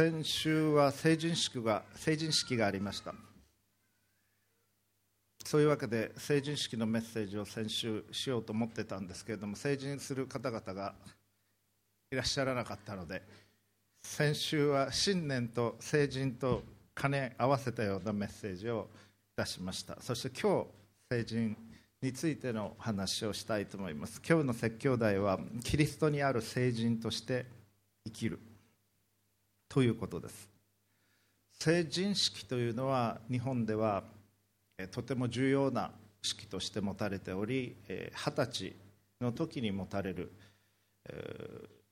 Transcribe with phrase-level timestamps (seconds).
[0.00, 3.12] 先週は成人式が成人式がありました。
[5.44, 10.94] そういうわけで成人式のメッセージを先週しようと思ってたんですけれども成人する方々が
[12.12, 13.22] いらっしゃらなかったので
[14.00, 16.62] 先週は新年と成人と
[16.94, 18.86] 兼ね合わせたようなメッセージを
[19.36, 19.96] 出しました。
[20.00, 20.66] そして今日
[21.10, 21.56] 成人
[22.00, 24.22] についての話をしたいと思います。
[24.24, 27.46] 今日の説教題はキリストにある成人として
[28.04, 28.38] 生きる。
[29.68, 30.48] ということです。
[31.52, 34.04] 成人式というのは日本では
[34.92, 35.90] とても重要な
[36.22, 38.76] 式として持たれており二十歳
[39.20, 40.32] の時に持たれる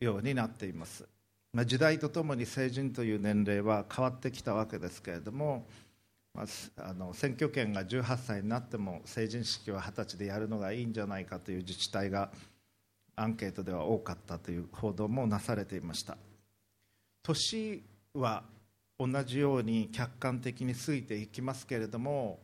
[0.01, 1.05] ようになっています。
[1.65, 5.67] 時代とともに成人という年齢は変わってきたわけですけれども
[6.35, 12.31] あの選挙権が18歳になっても成人式は二十歳でやるのがいいんじゃないかという自治体が
[13.15, 16.19] アンケートでは多かったという報道もなされていました。
[17.27, 17.83] 年
[18.15, 18.45] は
[18.99, 22.39] 同じように客観的に過ぎていきますけれども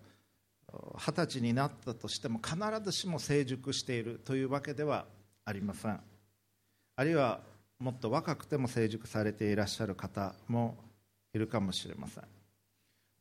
[0.98, 5.04] 二十歳になったとしても必ずしも成熟しているというわけでは
[5.44, 6.00] ありません。
[6.96, 7.40] あるいは
[7.78, 10.76] もっと若くても成熟されていらっしゃる方も
[11.32, 12.24] いるかもしれません。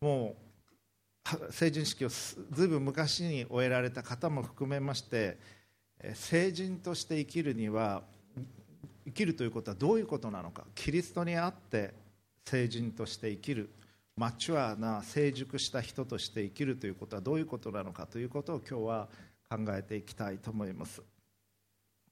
[0.01, 0.35] も
[1.49, 5.37] う成人式をずいぶん昔に終えられた方も含めまして
[6.15, 8.01] 成人として生きるには
[9.05, 10.65] 生きるということはどういうことなのか。
[10.75, 11.93] キリストにあって
[12.45, 13.69] 成人として生きる。
[14.17, 18.05] マチュアな成熟した人として生きるということはどういうことなのか。
[18.07, 19.09] ということを今日は
[19.49, 21.01] 考えていきたいと思います。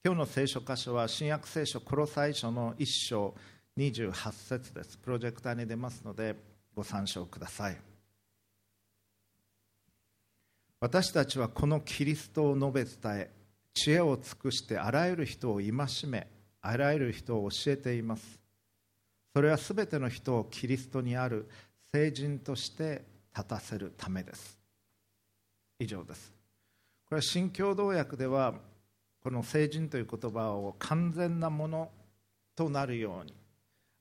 [0.03, 3.35] 今日の聖書箇所は新約聖書コロサイ書の1章
[3.77, 4.97] 28節です。
[4.97, 6.35] プロジェクターに出ますので
[6.73, 7.77] ご参照ください。
[10.79, 13.31] 私たちはこのキリストを述べ伝え
[13.73, 15.71] 知恵を尽くしてあらゆる人を戒
[16.07, 16.27] め
[16.61, 18.39] あらゆる人を教えています。
[19.33, 21.47] それはすべての人をキリストにある
[21.91, 23.03] 聖人として
[23.35, 24.57] 立たせるためです。
[25.79, 26.33] 以上です。
[27.05, 28.53] これは新共同訳では
[29.21, 31.89] この聖人という言葉を完全なもの
[32.55, 33.33] となるように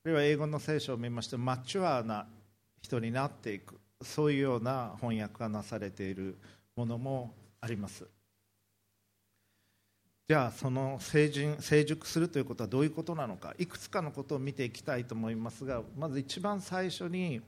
[0.05, 2.27] あるいは英語の聖書を見ましてマチュアな
[2.81, 6.37] 人になっていくそういうような翻訳がなされている
[6.75, 8.07] ものもあります。
[10.29, 17.41] じゃあその成人成熟するということはどういうことなのかいくつかのことを見ていきたいと思いますがまず一番最初に、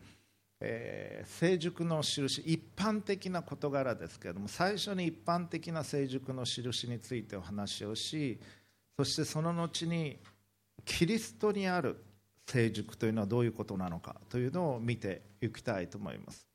[0.59, 8.39] えー、成熟の印一般的な事柄ですけれども最初に一般的な成熟の印についてお話をし
[8.97, 10.17] そしてその後に
[10.83, 12.03] キリストにある
[12.47, 16.47] 成熟というのはどういうことなのかというのを見ていきたいと思います。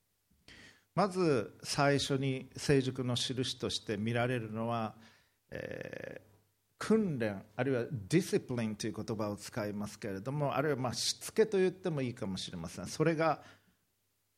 [0.93, 4.95] まず最初に成熟の印として見られるのは
[5.51, 6.27] えー、
[6.79, 12.87] 訓練あるいはディスプリンという言葉を使いますけれどもあるいはまあしつけと言ってもいいかもしれません。
[12.87, 13.41] それが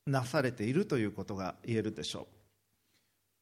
[0.06, 2.38] なされているということが言えるでしょう。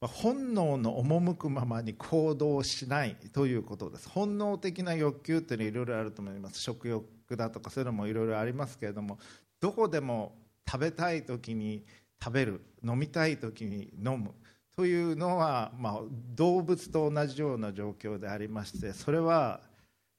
[0.07, 4.09] 本能の赴くままに行動しないということです。
[4.09, 6.61] 本能的な欲求っていうのはいろいろあると思います。
[6.61, 9.19] 食欲だとかそういうのもいろいろありますけれども
[9.61, 10.37] どこでも
[10.69, 11.85] 食べたい時に
[12.23, 14.35] 食べる飲みたい時に飲む。
[14.77, 16.01] というのは、まあ、
[16.35, 19.61] 動物と同じような状況でありましてそれは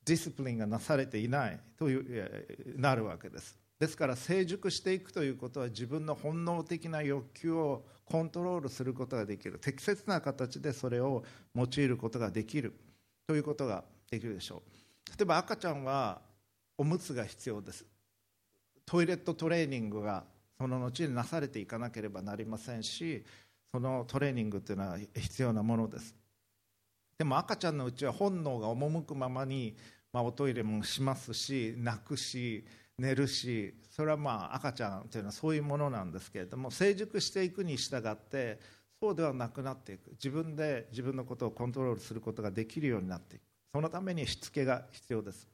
[0.03, 3.57] ディスプリンがなされていないというなるわけです。
[3.77, 9.59] ですから成熟していくということは自分の本能的な欲求をコントロールすることができる。
[9.59, 12.73] 適切な形でそれを用いることができる
[13.27, 15.09] ということができるでしょう。
[15.17, 16.21] 例えば赤ちゃんは
[16.77, 17.85] おむつが必要です。
[18.85, 20.23] トイレットトレーニングが
[20.57, 23.23] その後になされていかなければなりませんし
[23.77, 26.15] そのトレーニングというのは必要なものです。
[27.19, 29.75] でも赤ちゃんのうちは本能が赴くままに、
[30.11, 32.65] まあ、おトイレもしますし泣くし
[32.97, 38.59] 寝るしそれはまあ赤ちゃんというのはそういうものなんですけれども成熟していくに従って
[38.99, 40.09] そうではなくなっていく。
[40.13, 43.43] 自分で自分のことをコントロールすることができるようになっていく。
[43.71, 45.47] そのためにしつけが必要です。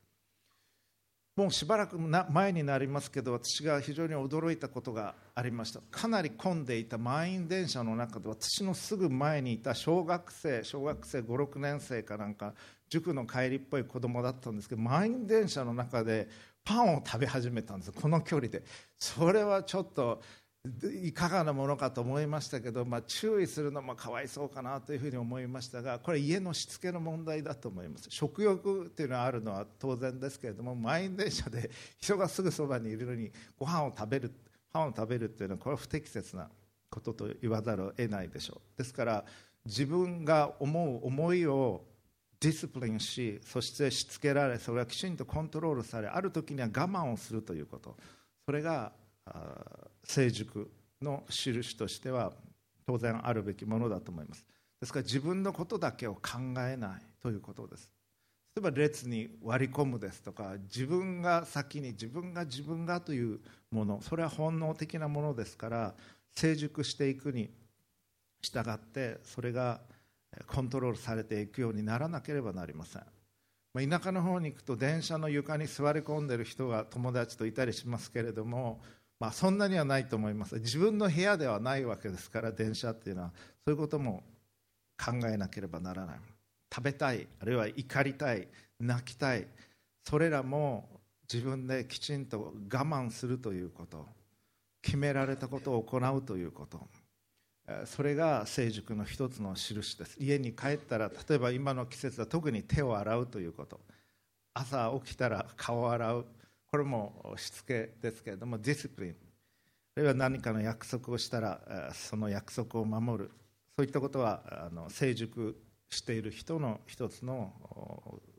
[1.35, 5.81] もうしばらく前になりますけど私が非常に驚いたことがありました。
[5.89, 12.53] かなり混んでいた満員電車の中で私のすぐ前にいた小学生小学生56年生かなんか
[12.87, 16.29] 塾の帰りっぽい子供だったんですけど満員電車の中で
[16.63, 18.63] パンを食べ始めたんですこの距離で。
[18.99, 20.21] それはちょっと
[21.03, 28.07] いかがなものかと思いましたけど、まあ、注意するのもかわいそうかなというふうに思いましたがこれ家のしつけの問題だと思います。
[28.09, 31.69] 食欲というのはあるのは当然ですけれども満員電車で
[31.99, 33.29] 人がすぐそばにいるのに
[33.59, 34.31] ご飯を食べる
[34.71, 36.47] パンを食べるというのはこれは不適切な
[36.89, 38.77] ことと言わざるを得ないでしょう。
[38.77, 39.25] ですから
[39.65, 41.83] 自分が思う思いを
[42.39, 47.97] ディスプリンしそしてしつけられそれはきちんとコントロールされある時には我慢をするということ。
[48.45, 48.93] それが
[49.25, 50.69] あ成熟
[51.01, 52.33] の印としては
[52.85, 54.45] 当然あるべきものだと思います。
[54.79, 57.91] ですから自分のことだけを考えないということです。
[58.55, 63.39] 例えば列に割り込むですとか自分が先に自分が自分がという
[63.71, 65.95] ものそれは本能的なものですから
[66.35, 67.49] 成熟していくに
[68.43, 69.81] 従ってそれが
[70.45, 73.03] コントロールされていくようにならなければなりません。
[73.89, 78.81] 田舎の方に行くと電車の床に座り込んでる人が友達といたりしますけれども
[79.19, 80.55] まあ、そんなにはないと思います。
[80.55, 83.31] 自分の部屋ではないわけですから電車っていうのは。
[83.65, 84.23] そういうことも
[84.97, 86.19] 考えなければならない。
[86.73, 88.47] 食べたいあるいは怒りたい
[88.79, 89.47] 泣きたい。
[90.03, 90.89] それらも
[91.31, 94.05] 自分できちんと我慢するということ。
[94.81, 96.87] 決められたことを行うということ。
[97.85, 100.17] それが成熟の一つの印です。
[100.19, 103.79] 家に帰ったら例えば今の季節は特に手を洗うということ。
[104.53, 106.25] 朝起きたら顔を洗う。
[106.73, 109.15] これもしつけですけれどもディスプリン
[109.95, 113.31] あるいは何かの約束をしたらその約束を守る。
[113.77, 115.55] そういったことはあの成熟
[115.91, 117.53] している人の一つの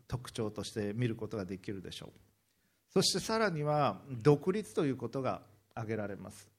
[0.09, 2.11] 特徴として見ることができるでしょう。
[2.93, 5.43] そしてさらには独立ということが
[5.73, 6.51] 挙げられます。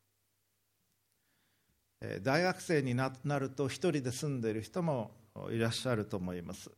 [2.24, 5.12] 大学生になると一人で住んでいる人も
[5.52, 6.72] いらっしゃると思います。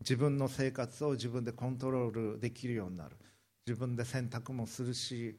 [0.00, 3.14] 自分の生活を自分でコントロールできるようになる。
[3.66, 5.38] 自分で洗濯もするし、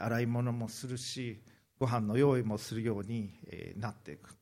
[0.00, 1.42] 洗い物もするし
[1.78, 3.34] ご飯の用意もするように、
[3.76, 4.36] なっていく。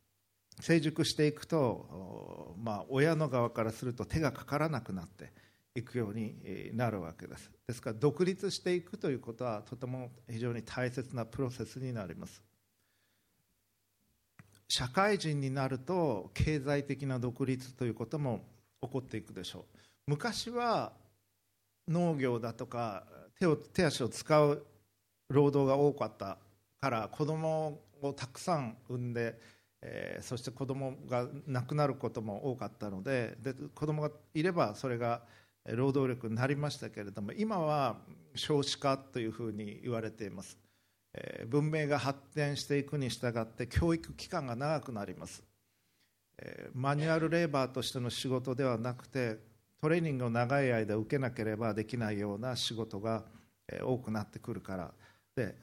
[0.60, 5.32] 成熟していくと、まあ、親の側からすると手がかからなくなって
[5.74, 7.50] いくようになるわけです。
[7.66, 12.42] ですから独立していくということはとても非常に大切なプロセスになります。
[14.68, 18.44] 社会人になると経済的な独立ということも
[18.80, 19.80] 起こっていくでしょう。
[20.06, 20.92] 昔は
[21.88, 23.04] 農業だとか
[23.38, 24.66] 手を手足を使う
[25.28, 26.38] 労働が多かった
[26.80, 29.38] から子供をたくさん産んで、
[29.82, 35.22] えー、そして子供が亡くなることも多かったのでで子供がいればそれが
[35.66, 37.96] 労働力になりましたけれども今は
[38.34, 40.58] 少子化というふうに言われています、
[41.14, 45.42] えー、文明が発展していくに従って教育期間が長くなります、
[46.38, 49.38] えー、マニュアルレーバーとしての仕事ではなくて
[49.84, 53.22] トレーニングを長い間受けなければできないような仕事が
[53.82, 54.90] 多くなってくるから
[55.36, 55.54] で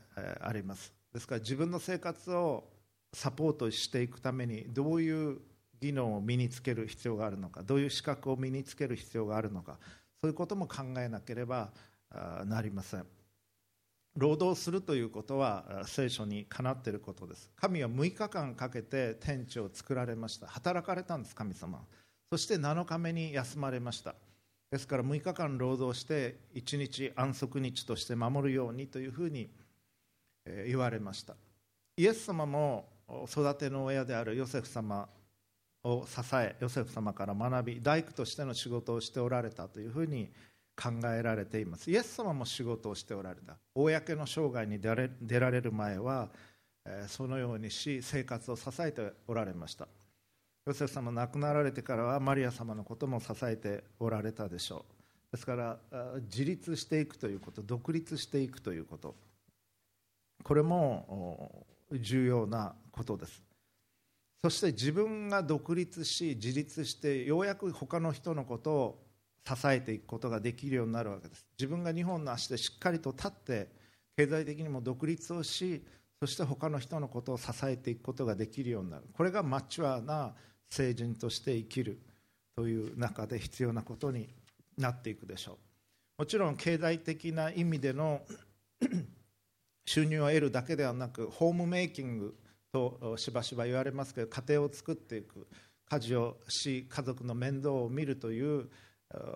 [0.42, 0.94] あります。
[1.12, 2.66] ですから自分の生活を
[3.12, 5.40] サポートしていくためにどういう
[5.80, 9.80] 技能を身につける必要があるのかどういう資格を身につける必要があるのか
[10.22, 11.72] そういうことも考えなければ
[12.46, 13.06] なりません。
[14.16, 17.50] 労働するということは聖書にかなっていることです。
[17.56, 20.46] 神は6日間かけて天地を作られました。
[20.46, 21.84] 働かれたんです神様
[22.32, 24.16] そして7日目に休まれました。
[24.72, 29.50] ですから6日間労働して1日安息日として守るようにというふうに
[30.66, 31.36] 言われました。
[31.98, 32.88] イエス様も
[33.28, 35.10] 育ての親であるヨセフ様
[35.84, 40.30] を支えヨセフ様から学び大工としての仕事をしておられたというふうに
[40.82, 41.92] 考えられています。
[41.92, 43.58] イエス様も仕事をしておられた。
[43.76, 46.30] 公の生涯に出られる前は
[47.10, 49.90] そのようにし生活を支えておられました。
[50.66, 54.86] ヨセフ様亡くなられてからはマリア様のことも支えておられたでしょ
[55.32, 55.32] う。
[55.32, 55.80] ですから
[56.24, 59.16] 自立していくということ独立していくということ。
[60.44, 63.42] これも重要なことです。
[64.44, 69.04] そして自分が独立し自立してようやく他の人のことを
[69.48, 71.46] 支えていくことができるようになるわけです。
[71.58, 73.70] 自分が2本の足でしっかりと立って
[74.16, 75.84] 経済的にも独立をし
[76.20, 79.06] そして他の人のことを支えていくことができるようになる。
[79.14, 80.36] これがマチュアな
[80.72, 82.00] 成人として生きる
[82.56, 84.30] という中で必要なことに
[84.78, 85.58] なっていくでしょう。
[86.20, 88.22] もちろん経済的な意味での
[89.86, 92.38] 収入を得るだけではなくホームメイキング
[92.72, 95.48] としばしば言われますけど家庭を作っていく
[95.90, 98.70] 家事をし家族の面倒を見るという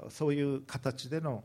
[0.09, 1.43] そういう形での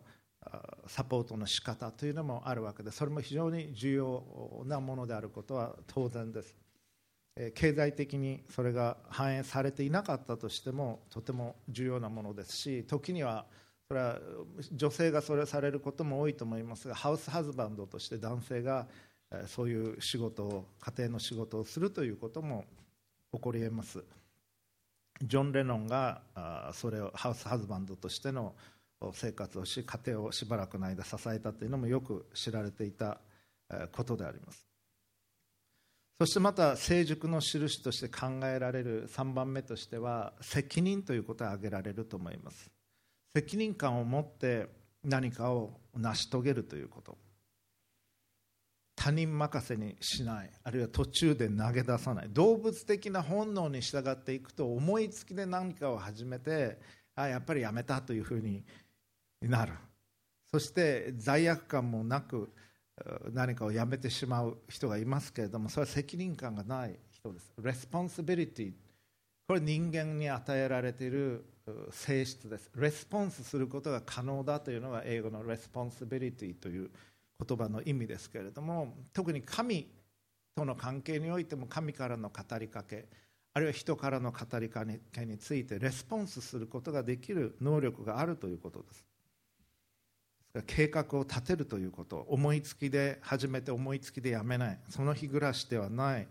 [0.86, 6.59] サポートの仕方というのもあるわけでそれも非常に重要なものであることは当然です。
[7.54, 13.46] 経済的にそれが反映されていなかったとしてもとても重要なものですし時には
[13.88, 14.18] それは
[14.72, 18.86] 女性がそれをされることも多いと思いますがハウスハズバンドとして男性が
[19.46, 22.64] そういう仕事を家庭の仕事をするということも
[23.32, 24.02] 起こり得ます。
[25.22, 26.22] ジョン・レノンが
[26.72, 28.54] それをハウスハズバンドとしての
[29.12, 33.18] 生活をし家庭をしばらくの間支えたというのもよく知られていた
[33.92, 34.69] ことであります。
[36.20, 42.70] そしてまた成熟の印として考えられる3番目としては責任ということが挙げられると思います。
[43.34, 44.68] 責任感を持って
[45.02, 47.16] 何かを成し遂げるということ。
[48.96, 52.28] 他人任せにしないあるいは途中で投げ出さない。
[52.28, 56.78] 動物的な本能に従っていくと思いつきで何かを始めて
[57.14, 58.62] あやっぱりやめたというふうに
[59.40, 59.72] なる。
[60.52, 62.52] そして罪悪感もなく
[63.32, 67.52] 何かをやめてしまう人がいますけれどもそれは責任感がない人です。
[67.62, 68.72] responsibility
[69.48, 71.44] これ人間に与えられている
[71.90, 72.70] 性質です。
[72.76, 76.90] response することが可能だというのが英語の responsibility という
[77.46, 79.88] 言葉の意味ですけれども特に神
[80.54, 83.08] との関係においても神からの語りかけ
[83.52, 89.04] あるいは人からの語りかけについてレスポンスすることができる能力があるということです。
[90.66, 96.26] 計画を立てるということ思いつきで始めて思いつきでやめないその日暮らしではない、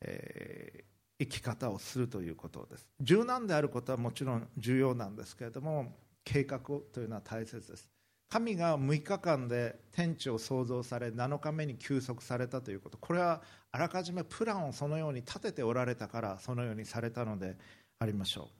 [0.00, 2.86] えー、生き方をするということです。
[3.00, 6.60] 柔軟であることはもちろん重要なんですけれども計画
[6.92, 7.90] というのは大切です。
[8.30, 12.98] 神が6日間で天地を創造され7日目に休息されたということ。
[12.98, 17.56] これはあらかじめプランをそのように立てておられたからそのようにされたので
[17.98, 18.58] ありましょう。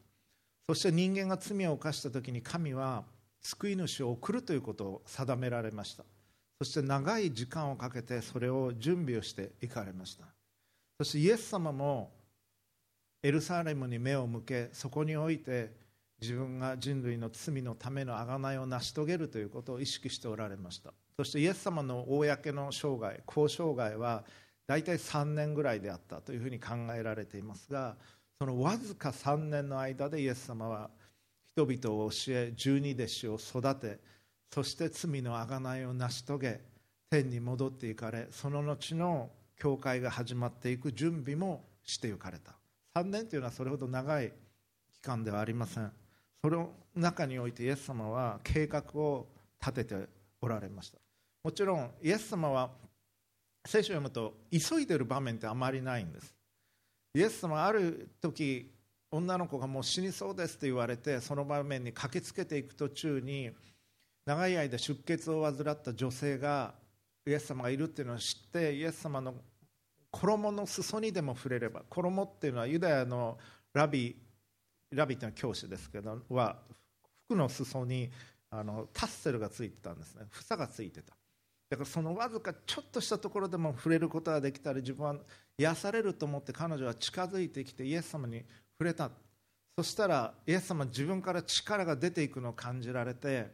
[0.71, 3.05] そして人間が罪を犯した時に神は
[3.41, 6.05] 救い主を送るということを定められました。
[6.61, 10.25] そして長い時間をかけてそれを準備をしていかれました。
[10.99, 12.11] そしてイエス様も
[13.23, 15.73] エルサレムに目を向けそこにおいて
[16.21, 20.93] 自分が人類の罪のための贖いを成し遂げるということを意識しておられました。
[21.17, 24.25] そしてイエス様の公の生涯交渉涯は
[24.69, 27.97] 大体3年ぐらいであったというふうに考えられていますが
[28.39, 30.91] そのわずか3年の間でイエス様は
[31.59, 33.99] 人々を教え十二弟子を育て
[34.55, 36.61] そして罪の贖いを成し遂げ
[37.11, 42.53] 天に戻っていかれその後の教会が始まっていく準備もして行かれた。
[42.95, 44.33] 3年というのはそれほど長い
[44.93, 45.91] 期間ではありません。
[46.43, 49.27] その中においてイエス様は計画を
[49.61, 50.09] 立てて
[50.41, 50.99] おられました。
[51.43, 52.71] もちろんイエス様は
[53.67, 56.33] 聖書を読むと急いでる場面ってあまりないんです。
[57.15, 58.71] イエス様ある時
[59.11, 63.51] 女の子がもう死にそうですと言われてその場面に駆けつけていく途中に
[64.27, 66.75] 長い間出血を患った女性が
[67.27, 69.35] イエス様がいるっていうのを知ってイエス様の
[70.11, 73.39] 衣の裾にでも触れれば衣っていうのはユダヤの
[73.73, 74.17] ラビ
[74.91, 76.57] ラビっていうのは教師ですけどは
[77.27, 78.11] 服の裾に
[78.51, 80.25] あのタッセルがついてたんですね。
[80.31, 81.15] 房がついてた。
[81.69, 85.17] だからそのわずかちょっとしたところでも触れることができたら自分は
[85.59, 88.43] 癒されると思って彼女は近づいてきてイエス様に
[88.79, 89.11] 触れた。
[89.77, 93.47] そしたらイエス様自分から力が出ていくのを感じられて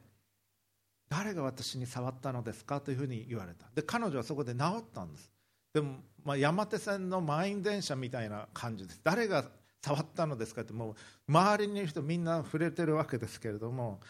[1.09, 2.81] 誰が私に触ったのですか？
[2.81, 3.67] というふうに言われた。
[3.75, 5.31] で彼女はそこで治ったんです。
[5.73, 9.01] でも、まあ、山手線の満員電車みたいな感じです。
[9.03, 9.45] 誰が
[9.83, 10.63] 触ったのですか？
[10.63, 10.95] ってもう
[11.29, 14.01] 周りにいる人みんな触れてるわけですけれども。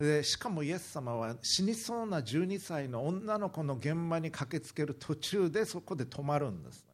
[0.00, 6.86] でしかもイエス様は死にそうな12歳の女の子の現場に駆けつける途中でそこで止まるんです。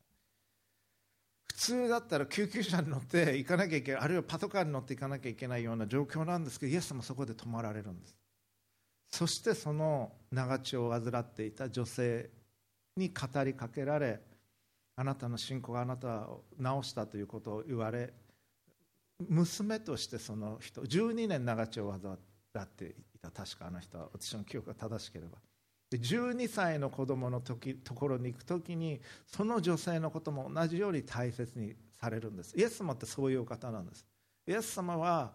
[1.55, 8.17] 普通だったら救急車に乗って行かなきゃいけないあるいはパトカーに乗って行かなきゃいけないような状況なんですけどイエス様そこで止まられるんです。
[9.09, 12.29] そしてその長血を患っていた女性
[12.97, 14.21] に語りかけられ
[14.97, 18.13] あなたの信仰があなたを治したということを言われ
[19.29, 25.39] 娘としてその人12年長血を患っていた確かあの人は私の記憶が正しければ。
[25.99, 32.57] 12歳の子供の時ところに行く時にその女性のことも同じように大切にされるんです。
[32.57, 34.05] イエス様ってそういう方なんです。
[34.47, 35.33] イエス様は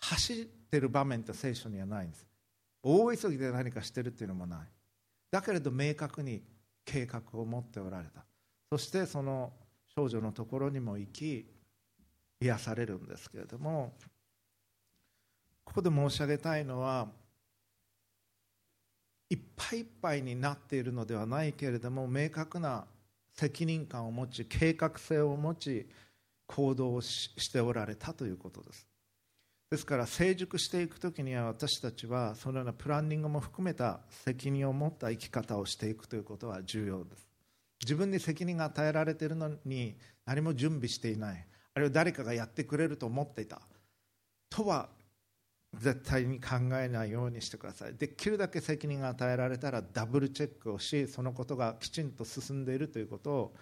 [0.00, 2.26] 走ってる場面って聖書にはないんです。
[2.82, 4.58] 大急ぎで何かしてるっていうのもない。
[5.30, 6.42] だけれど明確に
[6.84, 8.24] 計画を持っておられた。
[8.70, 9.52] そしてその
[9.94, 11.46] 少女のところにも行き
[12.40, 13.92] 癒されるんですけれども
[15.64, 17.08] ここで申し上げたいのは
[19.30, 22.84] いっぱいいっぱいになっているのではないけれども明確な
[23.32, 25.88] 責任感を持ち計画性を持ち
[26.46, 28.86] 行動をしておられたということです。
[29.70, 37.28] ですから成熟していく時には私たちはそのようなプランニングも含めた責任を持った生き方をしていくということは重要です。
[37.80, 39.96] 自分に責任が与えられているのに
[40.26, 41.46] 何も準備していない。
[41.72, 43.60] あるいは誰かがやってくれると思っていた。
[44.50, 44.88] とは
[45.74, 47.94] 絶対に考えないようにしてください。
[47.94, 53.52] できるだけ責任が与えられたらダブルチェックをしそのことがきちんと進んでいるということ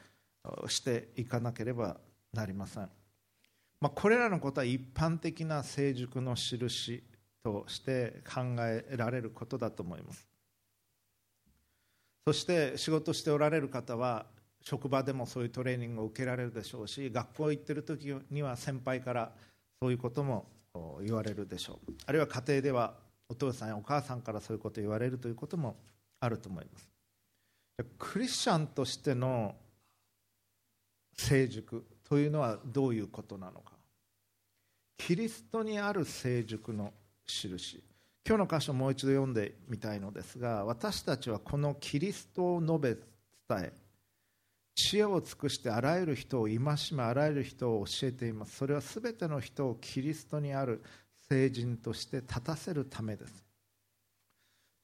[0.44, 1.98] をしていかなければ
[2.32, 2.88] なりません、
[3.80, 7.02] まあ、これらのことは一般的な成熟の印
[7.42, 10.26] として考えられることだと思います。
[12.26, 14.26] そして仕事しておられる方は
[14.60, 19.32] 職場でもそういうトレーニングを受けられるでしょうし学校行ってる時には先輩から
[19.80, 20.46] そういうことも
[21.04, 21.92] 言われるでしょう。
[22.06, 22.94] あるいは家庭では
[23.28, 25.76] お父さんやお母さんからそういうことを言われるということも
[26.20, 26.88] あると思います。
[27.98, 29.54] クリスチャンとしての
[31.14, 33.72] 成熟というのはどういうことなのか。
[34.96, 36.92] キリストにある成熟の
[37.26, 37.82] 印。
[38.26, 42.94] 今日の箇所をもう一度読んでみたいのですが私たちはこのキリストを述べ
[43.48, 43.72] 伝え
[44.78, 46.56] 知恵を尽くしてあらゆる人を戒
[46.92, 48.54] めあらゆる人を教えています。
[48.54, 50.80] それは全ての人をキリストにある
[51.28, 53.44] 聖人として立たせるためです。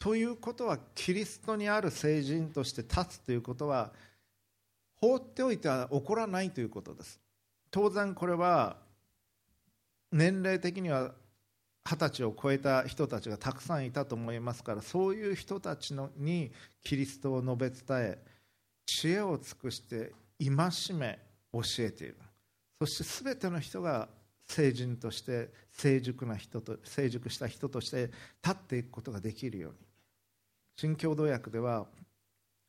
[0.01, 3.93] ということはキリストにある聖人として立つということは
[4.97, 7.21] 放っておいては起こらないということです。
[7.71, 8.79] 当然これは
[10.11, 11.13] 年齢的には
[11.85, 16.51] 二十歳を超えた人たちがたくさんいたと思いますからそういう人たちのに
[16.83, 18.34] キリストを述べ伝え
[18.87, 21.19] 知恵を尽くして戒め
[21.53, 22.17] 教えている。
[22.81, 24.09] そして全ての人が
[24.47, 28.11] 成人として成熟な人と成熟した人として
[28.43, 29.79] 立っていくことができるように。
[30.77, 31.87] 新共同訳では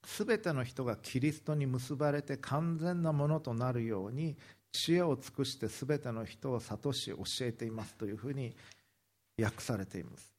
[0.05, 4.38] 全ての人がキリストに結ばれて完全なものとなるように
[4.72, 8.55] 知恵を尽くして全ての人を諭し教えていますというふうに
[9.41, 10.35] 訳されています。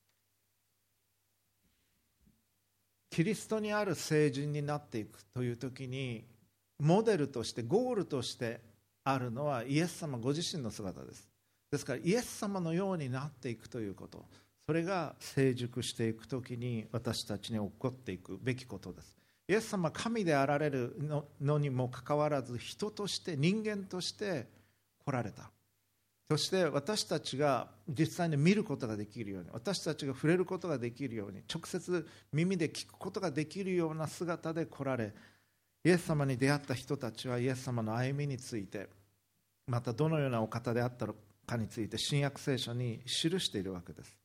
[3.17, 6.27] キリストにある聖人になっていくという時に
[6.79, 8.61] モデルとしてゴールとして
[9.05, 11.27] あるのはイエス様ご自身の姿です。
[11.73, 14.27] ですからイエス様のようになっていくということ。
[14.67, 19.17] それが成熟していく時に私たちに起こっていくべきことです。
[19.49, 20.95] イエス様神であられる
[21.41, 24.47] のにもかかわらず人として人間として
[25.07, 25.51] 来られた。
[26.29, 35.15] そして私たちが実際に見ることができるように私たちが触れることができるように直接耳で聞くことができるような姿で来られ
[35.85, 38.89] イエス様に出会った人たちはイエス様の歩みについて
[39.69, 41.15] またどのようなお方であったの
[41.47, 44.19] かについて新約聖書に記しているわけです。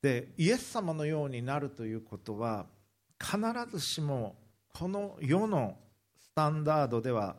[0.00, 2.66] でイエス様のようになるということは
[3.20, 3.38] 必
[3.70, 4.36] ずしも
[4.78, 5.76] この世の
[6.20, 7.36] スタンダードでは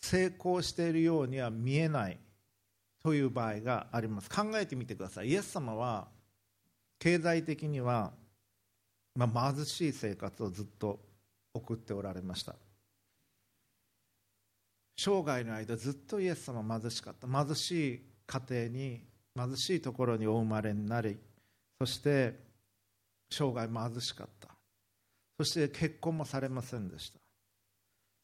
[0.00, 2.18] 成功しているようには見えない
[3.02, 4.30] という場合があります。
[4.30, 5.28] 考えてみてください。
[5.28, 6.08] イエス様は
[6.98, 8.12] 経済的には、
[9.14, 11.00] まあ、貧しい生活をずっと
[11.54, 12.54] 送っておられました。
[14.96, 17.26] 生涯の間ずっとイエス様は貧しかった。
[17.26, 19.04] 貧しい家庭に
[19.36, 21.18] 貧しいところにお生まれになり
[21.78, 22.38] そして
[23.30, 24.48] 生涯貧しかった。
[25.38, 27.18] そして結婚もされませんでした。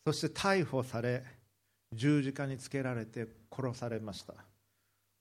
[0.05, 1.25] そして逮捕され
[1.93, 4.35] 十字架につけられて殺されました。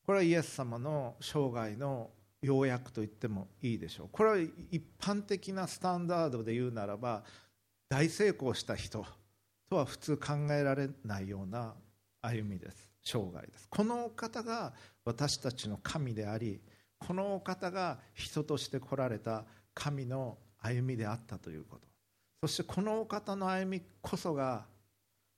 [0.05, 4.09] これはイエス様の生涯の要約と言ってもいいでしょう。
[4.11, 4.37] これは
[4.71, 7.23] 一般的なスタンダードで言うならば
[7.89, 9.05] 大成功した人
[9.69, 11.73] とは普通考えられないような
[12.21, 12.89] 歩みです。
[13.03, 13.67] 生涯です。
[13.69, 14.73] このお方が
[15.03, 16.59] 私たちの神であり
[16.99, 21.87] このお方が人として来られた神の歩みであったということ。
[22.41, 24.65] そしてこのお方の歩みこそが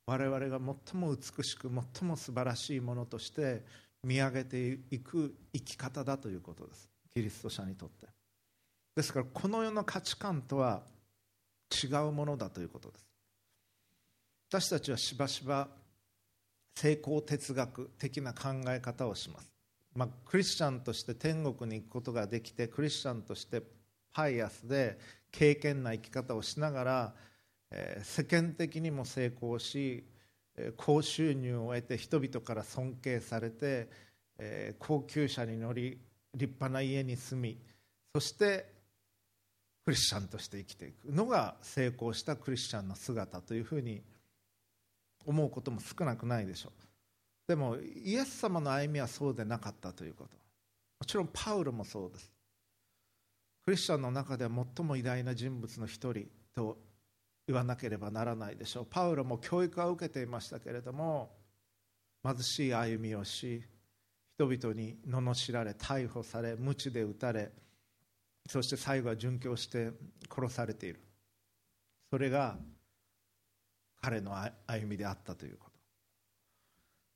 [0.07, 3.63] 我々が最も美しく最も素晴らしいものとして
[4.03, 6.89] 見上げていく生き方だということです。
[7.13, 8.07] キリスト者にとって。
[8.95, 10.81] ですからこの世の価値観とは
[11.83, 13.05] 違うものだということです。
[14.49, 15.67] 私たちはしばしば
[16.77, 19.51] 成功哲学的な考え方をします、
[19.95, 23.63] まあ、クリスチャンとして天国に行くことができてクリスチャンとして
[24.13, 24.99] パイアスで
[25.31, 27.13] 経験な生き方をしながら
[28.03, 30.06] 世間的にも成功し
[30.77, 33.89] 高収入を得て人々から尊敬されて、
[34.80, 35.99] 高級車に乗り
[36.34, 37.58] 立派な家に住み
[38.13, 38.65] そして
[39.86, 44.01] クリスチャンとして生きていくのが成功したクリスチャンの姿というふうに
[45.25, 46.71] 思うことも少なくないでしょう。
[47.47, 50.32] でもイエス様の歩みはそうでなかったということ。
[50.99, 52.32] もちろんパウロもそうです。
[53.65, 56.77] クリスチャンの中では最も偉大な人物の一人と
[57.47, 58.88] 言わなければならないでしょう。
[58.89, 61.31] パウロも教育は受けていましたけれども
[62.23, 63.63] 貧しい歩みをし
[64.36, 67.51] 人々に罵られ逮捕され鞭で打たれ
[68.47, 69.91] そして最後は殉教して
[70.29, 71.01] 殺されている。
[72.10, 72.57] それが
[74.01, 74.33] 彼の
[74.65, 75.77] 歩みであったということ。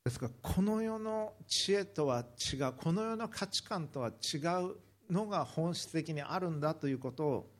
[0.03, 4.75] ですからこの世の知恵とは違うこの世の価値観とは違う
[5.11, 7.51] のが本質的にあるんだということを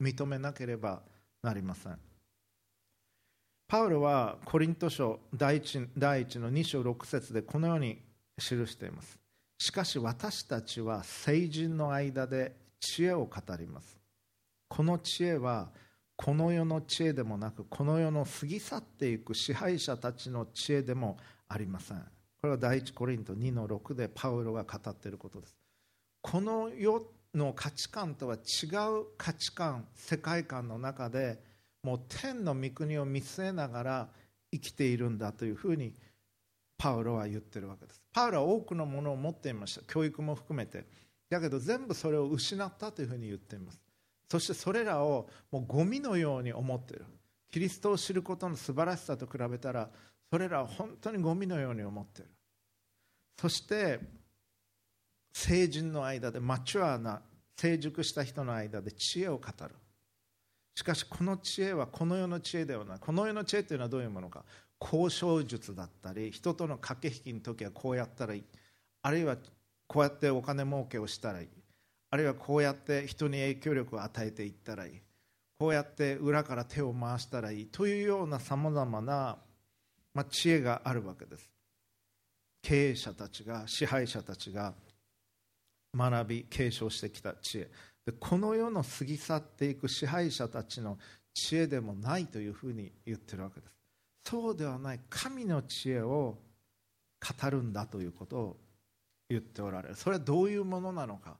[0.00, 1.02] 認めなければ
[1.42, 1.98] なりません。
[3.68, 7.98] パウロはコリント書第 1, 第1の2章6節でこのように
[8.38, 9.18] 記しています。
[9.58, 13.98] しかし私たちは聖人の間で知恵を語ります。
[14.68, 15.70] この知恵は
[16.16, 21.16] この世の知恵でもなくこの世の過ぎ去っていく支配者たちの知恵でも
[21.48, 21.98] ありません。
[21.98, 22.04] こ
[22.44, 25.56] れは第一コリント2の6でパウロが語っていることです。
[26.20, 27.00] この世
[27.34, 28.66] の価値観とは違
[29.00, 31.40] う価値観世界観の中で
[31.82, 34.08] もう天の御国を見据えながら
[34.52, 35.94] 生きているんだというふうに
[36.76, 38.02] パウロは言ってるわけです。
[38.12, 40.84] パウロは多くのものを持っていました教育も含めて。
[41.30, 43.80] だけど全部それを失ったというふうに言っています。
[44.30, 47.06] そしてそれらをもうゴミのように思っている。
[47.50, 49.88] キリストを知ることの素晴らしさと比べたら
[50.30, 52.30] それらは本当にゴミのように思っている。
[53.40, 54.00] そして
[55.32, 57.22] 成人の間でマチュアな
[57.56, 59.74] 成熟した人の間で知恵を語る。
[60.74, 62.98] しかしこの知恵はこの世の知恵ではない。
[62.98, 64.44] この世の知恵というのはどういうものか。
[64.80, 68.44] 交渉術だったり人との駆け引きの時はこうやったらいい。
[69.02, 69.36] あるいは
[69.86, 71.48] こうやってお金儲けをしたらいい。
[72.10, 75.00] あるいはこうやって人に影響力を与えていったらいい。
[75.58, 77.66] こうやって裏から手を回したらいい。
[77.66, 79.38] というようなさまざまな、
[80.14, 81.48] まあ、知恵があるわけです。
[82.62, 84.74] 経営者たちが支配者たちが
[85.96, 87.70] 学び継承してきた知恵。
[88.06, 90.98] でこの世の過ぎ去っていく支配者たちの
[91.34, 93.72] 知恵でもないというふうに言ってるわけです。
[94.24, 96.38] そうではない神の知恵を
[97.40, 98.56] 語るんだということを
[99.28, 99.94] 言っておられる。
[99.94, 101.36] それはどういうものなのか。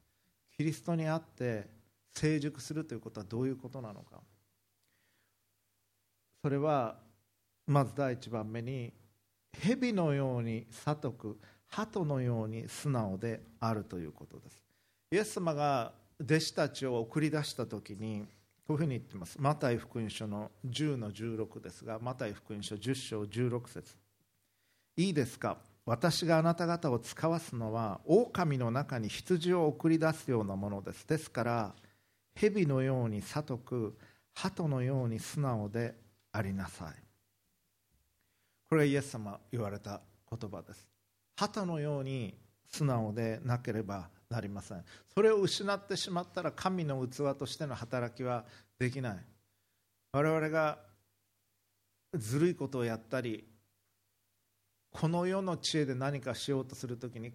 [0.56, 1.68] キリストにあって
[2.14, 4.20] 成熟するということはどういうことなのか。
[6.42, 6.96] それは
[7.66, 8.92] まず第一番目に
[9.52, 11.40] 蛇のように悟く
[11.74, 14.62] 鳩のように素直であるということです。
[15.10, 18.26] イエス様が弟子たちを送り出した時に
[18.66, 19.40] こういうふうに言ってます。
[19.40, 23.96] マタイ福音書の10の16ですがマタイ福音書10章16節。
[24.96, 25.56] いいですか？
[25.86, 31.08] 私があなた方を使わすのは狼の中に羊を送り出すようなものです。
[31.08, 31.74] ですから
[32.34, 33.96] 蛇のように悟く
[34.34, 35.94] 鳩のように素直で
[36.32, 36.94] ありなさい。
[38.68, 40.91] これはイエス様言われた言葉です。
[41.36, 42.34] 鳩のように
[42.68, 44.84] 素直でなければなりません。
[45.14, 48.44] それを失ってしまったら神の器としての働きは
[48.78, 49.18] できない。
[50.12, 50.78] 我々が
[52.14, 53.44] ずるいことをやったり
[54.90, 57.32] この世の知恵で何かしようとするときに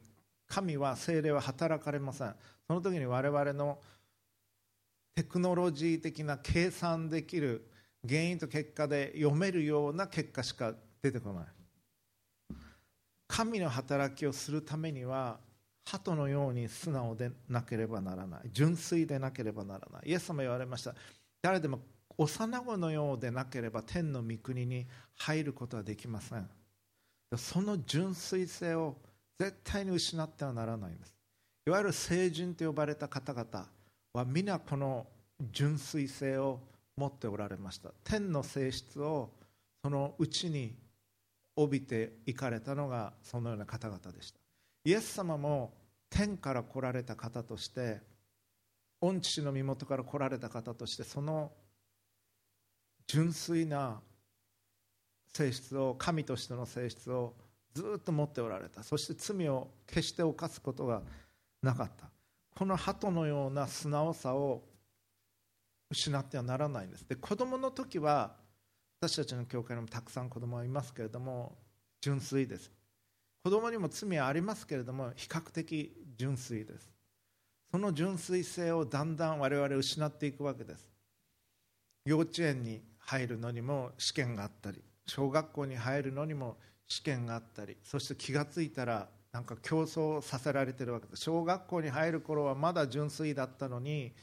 [0.47, 2.36] 神は精霊は働かれません。
[2.67, 3.79] その時に我々の
[5.15, 7.67] テクノロジー的な計算できる
[8.07, 11.45] 原因と結果で読めるような結果しか出てこない。
[13.28, 15.40] 神の働きをするためには
[15.86, 18.50] 鳩のように素直でなければならない。
[18.52, 20.10] 純粋でなければならない。
[20.10, 20.94] イエス様言われました。
[21.42, 21.80] 誰でも
[22.18, 26.50] 幼子のようでなければ天の御国に入ることはできません。
[27.38, 28.98] その純粋性を
[29.40, 31.16] 絶対に失ってはならないんです。
[31.68, 33.68] いわゆる聖人と呼ばれた方々
[34.13, 35.06] は皆この
[35.52, 36.60] 純粋性を
[36.96, 37.92] 持っておられました。
[38.04, 39.30] 天の性質を
[39.84, 40.76] そのうちに
[41.58, 44.39] 帯びていかれたのがそのような方々でした。
[44.86, 45.74] イエス様も
[46.10, 48.00] 天から来られた方として
[49.02, 51.52] 御父の身元から来られた方としてその
[53.08, 54.00] 純粋な
[55.34, 57.36] 性質を神としての性質を
[57.74, 58.84] ずっと持っておられた。
[58.84, 61.02] そして罪を決して犯すことが
[61.62, 62.10] なかった。
[62.56, 64.63] この鳩のような素直さを
[65.89, 67.08] 失ってはならないんです。
[67.08, 68.36] で子供の時は
[68.99, 71.55] 私たちの教会にもたくさん子供はいますけれども
[72.01, 72.71] 純粋です。
[73.43, 76.91] 子供にも罪はありますけれども比較的純粋です。
[77.71, 80.89] その純粋性をだんだん我々失っていくわけです。
[82.05, 86.57] 幼稚園に入るのにも試験があったり小学校に入るのにも
[86.88, 91.21] 試験があったりそして気が付いたらなんか競争させられてるわけです。
[91.21, 94.13] 小学校に入る頃はまだ純粋だったのに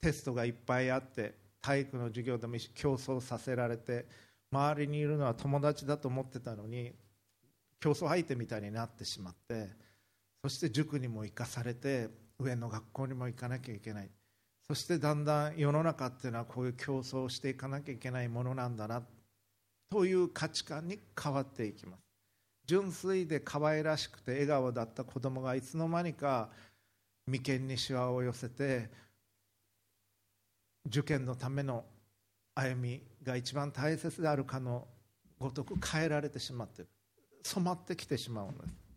[0.00, 4.06] テストがいっぱいあって体育の授業でも競争させられて
[4.52, 6.92] 周りにいるのは友達だと思ってたのに
[7.80, 9.68] 競争相手みたいになってしまって
[10.42, 14.10] そして塾にも行かされて上の学校にも行かなきゃいけない。
[14.66, 19.02] そしてだんだん世の中っていうのはこういう競争をしていかなきゃいけないものなんだな
[19.90, 22.00] という価値観に変わっていきます。
[22.66, 26.50] 純粋で可愛らしくて笑顔だった子供がいつの間にか
[27.26, 28.88] 眉間にしわを寄せて
[30.86, 31.84] 受験のための
[32.54, 34.86] 歩みが一番大切であるかの
[35.38, 36.90] ごとく変えられてしまっている。
[37.42, 38.90] 染まってきてしまうのです。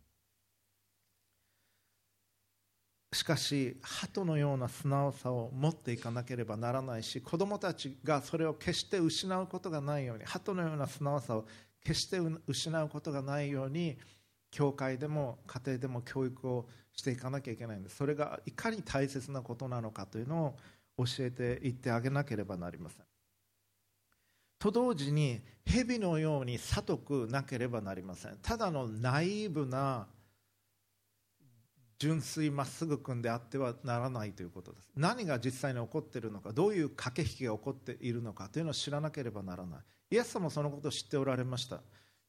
[3.14, 11.46] しかし鳩のような素直さを持っていかなければならないし子どもたちがそれを決して失うことがないように鳩のような素直さを
[11.84, 12.18] 決して
[12.48, 13.98] 失うことがないように
[14.52, 17.98] 教会でも家庭でも教育をしていかなきゃいけないんです。
[17.98, 20.58] それがいかに大切なことなのかというのを
[20.98, 23.06] 教えていってあげなければなりません。
[24.60, 28.38] と同時に蛇のように悟くなければなりません。
[28.42, 30.08] ただのナイーブな
[32.00, 34.92] 純粋まっすぐ君であってはならないということです。
[34.96, 39.80] 何が実際に起こっているのかどういう駆け引きが起こっているのかというのを知らなければならない。
[40.12, 41.82] イエス様もそのことを知っておられました。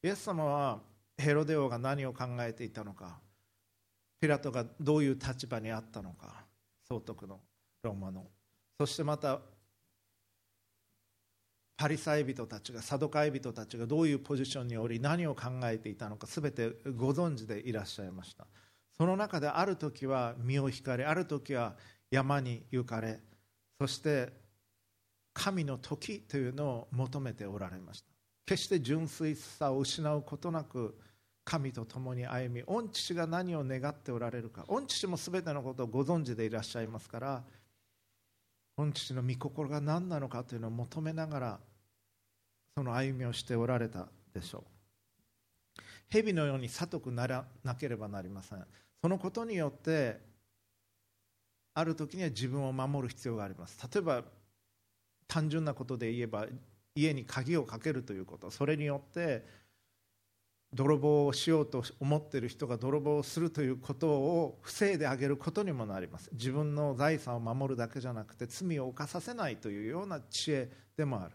[0.03, 0.81] イエス様は
[1.17, 3.21] ヘロデオが何を考えていたのか
[4.21, 6.45] ピラトがどういう立場にあったのか
[6.89, 7.41] 総督の
[7.83, 8.27] ローマの
[8.79, 9.41] そしてまた
[11.77, 18.47] パリサイ人たちがサドカイ人たちがどういうポジションにおり何を考えていたのか全てご存知でいらっしゃいました。
[18.97, 21.75] その中である時は身を引かれある時は
[22.13, 23.19] 山に行かれ
[23.81, 24.33] そして
[25.33, 28.07] 神の時というのを求めておられました。
[28.47, 30.97] 決して純粋さを失うことなく
[31.45, 37.43] 神と共に歩み御父が何を願っておられるか御父も全てのことをご存知でいらっしゃいますから
[38.77, 41.61] 御父の御心が何なのかというのを求めながら
[42.77, 45.83] その歩みをしておられたでしょう。
[46.11, 48.67] 蛇のように悟くならなければなりません。
[49.01, 50.21] そのことによって
[51.75, 53.79] ある時には自分を守る必要があります。
[53.93, 54.25] 例えば
[55.27, 56.47] 単純なことで言えば
[56.95, 58.51] 家に鍵をかけるということ。
[58.51, 59.64] それによって
[60.75, 66.29] 泥棒をしようと思っている人が泥棒をするということを防いであげることにもなります。
[66.33, 71.33] 自分の財産を守るだけじゃなくて罪を犯させないというような知恵でもある。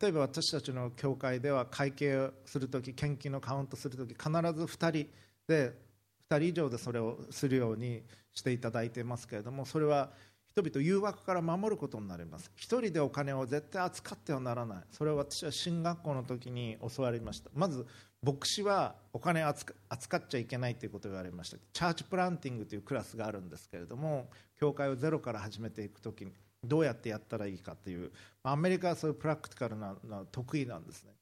[0.00, 5.10] 例えば私たちの教会では会計をするとき献金のカウントするとき必ず2人
[5.46, 5.72] で
[6.28, 10.10] 2人以上でそれをするようにしていただいていますけれどもそれは
[10.46, 12.50] 人々誘惑から守ることになります。
[12.56, 14.78] 一人でお金を絶対扱ってはならない。
[14.90, 17.50] それを私は進学校の時に教わりました。
[17.54, 17.86] まず
[18.26, 19.72] 牧師はお金扱
[20.16, 21.58] っちゃいけないということを言われました。
[21.72, 26.32] チャーチプランティングというクラスがあるんですけれども教会をゼロから始めていく時に
[26.64, 28.10] どうやってやったらいいかという
[28.42, 31.12] アメリカはそういうプラクティカルなのは得意なんですね。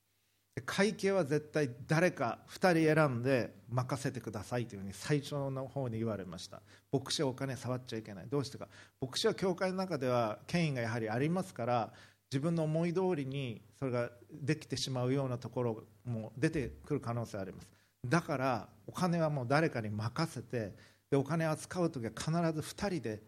[0.65, 6.63] 会計は絶対誰か2人選んで任せてくださいというふうに最初の方に言われました。
[6.91, 8.29] 牧師はお金触っちゃいけない。
[8.31, 8.69] どうしてか。
[9.01, 11.93] 牧師は教会の中では権威がやはりありますから
[12.35, 17.69] 自分の思い通りにそれができてしまうようなところも出てくる可能性あります。
[18.05, 20.75] だからお金はもう誰かに任せて
[21.09, 23.23] でお金扱う時は必ず2人で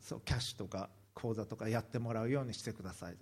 [0.00, 3.16] そうキャッシュとか口座とかやってもらうようにしてください。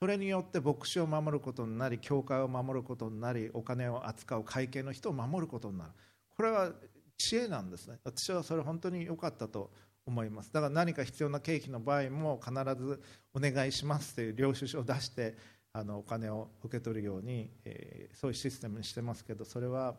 [0.00, 5.90] それによって牧師を守ることになり教会を守ることになりお金を扱う会計の人を守ることになる。
[6.36, 6.72] これは
[7.16, 8.00] 知恵なんですね。
[8.02, 9.70] 私はそれ本当に良かったと
[10.10, 10.52] 思います。
[10.52, 13.00] だから何か必要な経費の場合も必ず
[13.32, 15.36] お願いしますという領収書を出して
[15.72, 19.94] あのお金を受け取るように、えー、そういうシステムにしてますけどそれは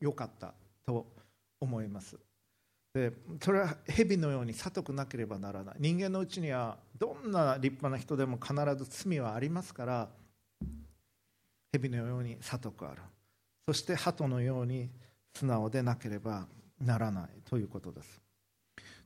[0.00, 0.54] 良かった
[0.86, 1.06] と
[1.60, 2.18] 思います。
[2.92, 5.76] でそれは蛇のように悟くなければならない。
[5.78, 10.08] 人間のうちにはどんな立派な人でも必ず罪はありますから
[11.72, 13.02] 蛇のように悟くある。
[13.68, 14.90] そして鳩のように
[15.34, 16.46] 素直でなければ
[16.80, 18.29] ならないということです。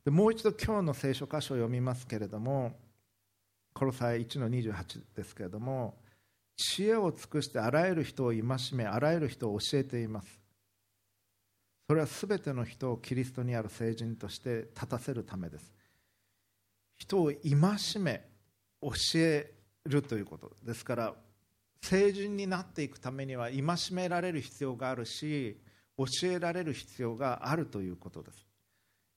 [0.05, 2.73] でもう一度今日の聖書箇所を読みますけれども
[3.73, 5.97] コロサイ1の28ですけれども
[6.57, 8.43] 知恵を尽くしてあらゆる人を戒
[8.75, 10.41] めあらゆる人を教えています。
[11.89, 15.73] それは全ての人をキリストにある聖人として立たせるためです。
[16.97, 18.25] 人を戒め
[18.81, 19.53] 教え
[19.85, 21.15] るということですから
[21.83, 23.63] 聖人になっていくためには戒
[23.93, 25.59] められる必要があるし
[25.99, 28.44] 教えられる必要があるということです。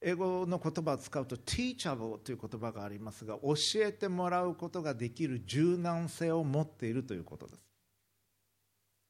[0.01, 7.60] 英語の言葉を使うと teachable という言葉がありますが教えてもらうことができる柔軟性を持っているということです。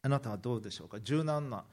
[0.04, 1.00] あなたはどうでしょうか？
[1.02, 1.65] 柔軟な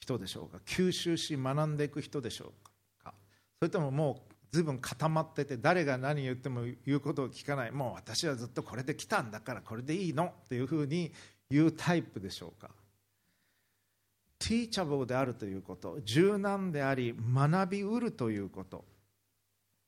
[0.00, 0.58] 人でしょうか？
[0.64, 2.52] 吸収し学んでいく人でしょ
[3.00, 3.12] うか？
[3.60, 7.72] それとももう随分固まってて誰が何言っても言うことを聞かない。
[7.72, 10.32] もう私はずっとこれで来たんだからこれでいいの？
[10.44, 11.12] っていうふうに
[11.50, 12.70] 言うタイプでしょうか？
[14.42, 18.84] ティーチャブルであるということ柔軟であり学びうるということ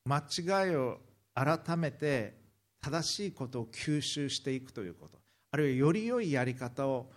[0.05, 0.99] 間違いを
[1.33, 2.37] 改めて
[2.81, 5.19] 正しいことを吸収していくということ
[5.51, 7.11] あるいはより良いやり方を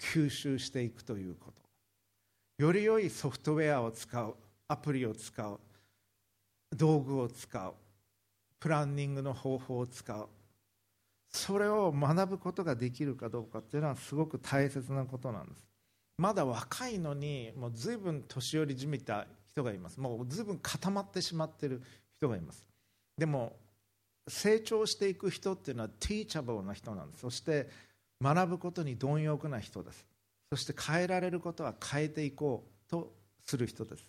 [0.00, 1.62] 吸収していくということ
[2.64, 4.34] より良いソフトウェアを使う
[4.66, 5.60] アプリを使う
[6.74, 7.74] 道具を使う
[8.58, 10.26] プランニングの方法を使う
[11.30, 15.69] それを学ぶことができるかどうかっていうのはすごく大切なことなんです。
[16.20, 19.98] まだ若いのにもう随分年寄りじみた人がいます。
[19.98, 21.82] もう随分固まってしまっている
[22.18, 22.66] 人がいます。
[23.16, 23.56] でも
[24.28, 27.22] 成長していく人っていうのはティーチャブルな人なんです。
[27.22, 27.70] そして
[28.22, 30.04] 学ぶことに貪欲な人です。
[30.50, 33.14] そして変えられることは変えていこうと
[33.46, 34.04] する人です。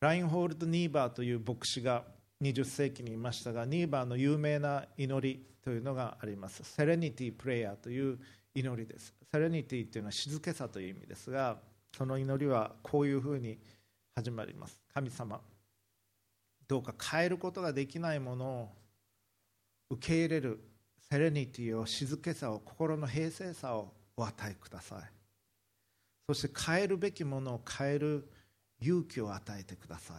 [0.00, 2.02] ラインホールド・ニーバーという牧師が
[2.42, 6.64] 20世紀にいましたがニーバーの有名な祈りというのがあります。
[6.64, 8.18] セレニティ・プレイヤーという
[8.52, 9.14] 祈りです。
[9.36, 11.58] セレニティというのは静けさという意味ですが
[11.94, 13.58] その祈りはこういうふうに
[14.14, 14.80] 始まります。
[14.94, 15.38] 神様
[16.66, 18.68] どうか変えることができないものを
[19.90, 20.60] 受け入れる。
[21.10, 25.00] セレニティを静けさを心の平静さをお与えください。
[26.26, 28.28] そして変えるべきものを変える
[28.80, 30.16] 勇気を与えてください。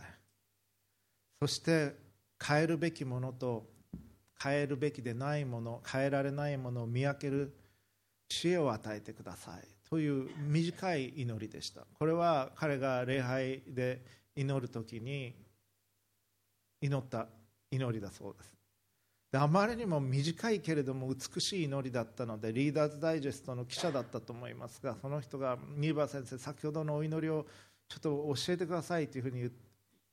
[1.41, 1.95] そして
[2.41, 3.67] 変えるべきものと
[4.41, 7.53] 変えるべきでないもの変えられないものを見分ける
[8.29, 11.85] 知恵を与えてくださいという短い祈りでした。
[11.97, 14.01] これは彼が礼拝で
[14.35, 15.33] 祈る時に
[16.81, 17.27] 祈った
[17.71, 18.57] 祈りだそうです。
[19.31, 27.45] であまりにも短いけれども美しい祈りだったのでリーダーズダイジェストの記者だったと思いますがその人がニーバー先生先ほどのお祈りを
[27.89, 29.49] ちょっと教えてくださいというふうに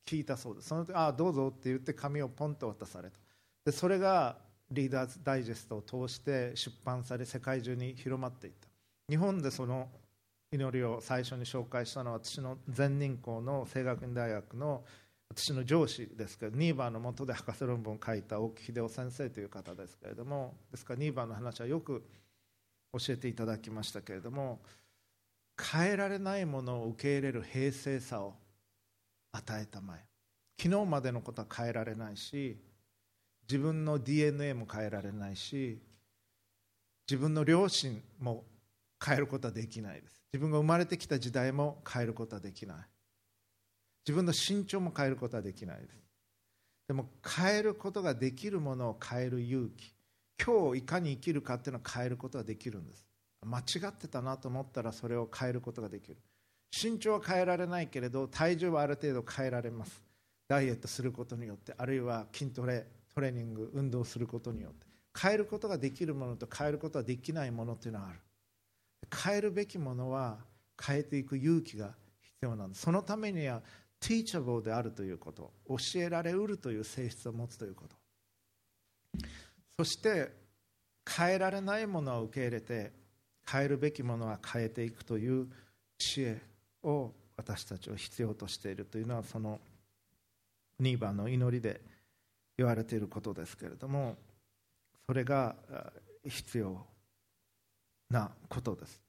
[0.07, 0.69] 聞いたそうです。
[0.69, 3.19] その時ああどうぞって言って紙をポンと渡された。
[3.65, 4.37] でそれが
[4.71, 8.69] リーダーズダイジェストを通して出版され世界中に広まっていった。
[9.09, 9.89] 日本でその
[10.53, 14.85] 祈りを最初に紹介したのは私の全人校の清学院大学の
[15.29, 22.05] 私の上司ですけどニーバーのもとで博士論文を書いた大木秀夫先生という方ですけれどもですからニーバーの話はよく
[22.93, 24.61] 教えていただきましたけれども
[25.61, 28.35] 変えられないものを受け入れる平静さを
[29.33, 30.05] 与えたまえ。
[30.61, 32.57] 昨日までのことは変えられないし
[33.49, 35.79] 自分の DNA も変えられないし
[37.09, 38.45] 自分の両親も
[39.05, 40.23] 変えることはできないです。
[40.33, 42.77] 自分が生まれてきた時代も変えることはできない。
[44.07, 46.05] 自分の身長も変えることはできないです。
[46.89, 49.95] でも変えることができるものを変える勇気
[50.43, 53.07] 今日いかに生きるかっていうのを変えることができるんです。
[53.45, 56.19] 間違ってたなと思ったらそれを変えることができる。
[56.75, 60.03] 身長は変えられないけれど体重はある程度変えられます。
[60.49, 64.87] ダイエットすることによってあるいは筋トレトレーニング運動することによって。
[65.17, 68.19] 変えることができるものと変えることができないものというのはある。
[69.25, 70.39] 変えるべきものは
[70.81, 73.61] 変えていく勇気が必要なんですそのためには
[74.01, 77.97] teachable であるということ教えられうるという性質を持つということ。
[79.77, 80.33] そして
[81.09, 82.93] 変えられないものは受け入れて
[83.47, 85.49] 変えるべきものは変えていくという
[85.99, 86.41] 知恵
[86.83, 89.61] を私たちは必要としているというのはその
[90.81, 91.81] 2番の祈りで
[92.57, 94.17] 言われていることですけれども
[95.07, 95.57] それが
[96.25, 96.87] 必要
[98.11, 99.01] なことです。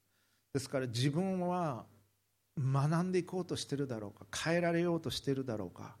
[0.52, 1.84] ですから自分は
[2.58, 5.96] 学んでいこうとしているだろうか変えられようとしているだろうか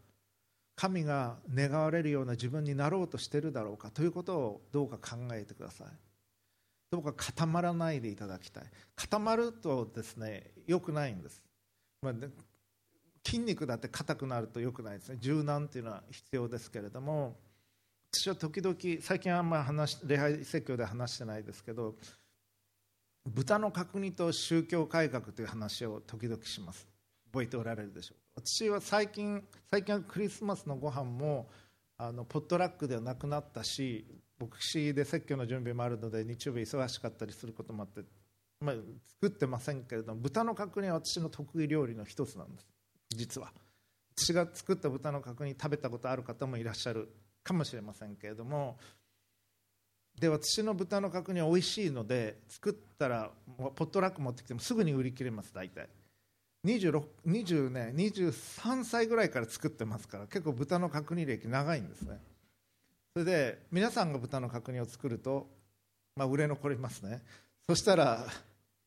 [0.74, 5.86] 神が願われるような自分になろうとしているだろうかということをどうか考えてください。
[6.90, 8.64] どうか固まらないでいただきたい。
[8.94, 11.42] 固まるとですね良くないんです、
[12.02, 12.12] まあ、
[13.26, 15.18] 筋肉だって硬くなると良くないですね。
[15.20, 17.36] 柔軟というのは必要ですけれども。
[18.12, 21.96] 私は時々最近あんまり話礼拝説教で話してないですけど
[23.26, 26.86] 豚の角煮と宗教改革という話を時々します。
[27.32, 31.50] 覚えておられるでしょう私は最近最近はクリスマスのご飯も
[31.98, 34.06] あのポットラックではなくなったし
[34.38, 38.02] 牧師で説教の準備もあるので日曜日忙しかったりすることもあって、
[38.60, 38.74] まあ、
[39.20, 42.75] 作ってませんけれども豚の角煮は私の得意料理の一つなんです。
[43.14, 43.52] 実は。
[44.18, 47.08] 私が作った豚の角煮食べたことある方もいらっしゃる
[47.44, 48.78] かもしれませんけれども
[50.18, 55.88] で私の豚の角煮は美味しいので作ったらポットラック持ってきてもすぐに売り切れます大体。
[56.64, 62.18] 26 20ね23歳ぐらいから作ってますから結構豚の角煮歴長いんですね。
[63.14, 65.46] それで皆さんが豚の角煮を作ると、
[66.16, 67.22] まあ、売れ残りますね。
[67.68, 68.26] そしたら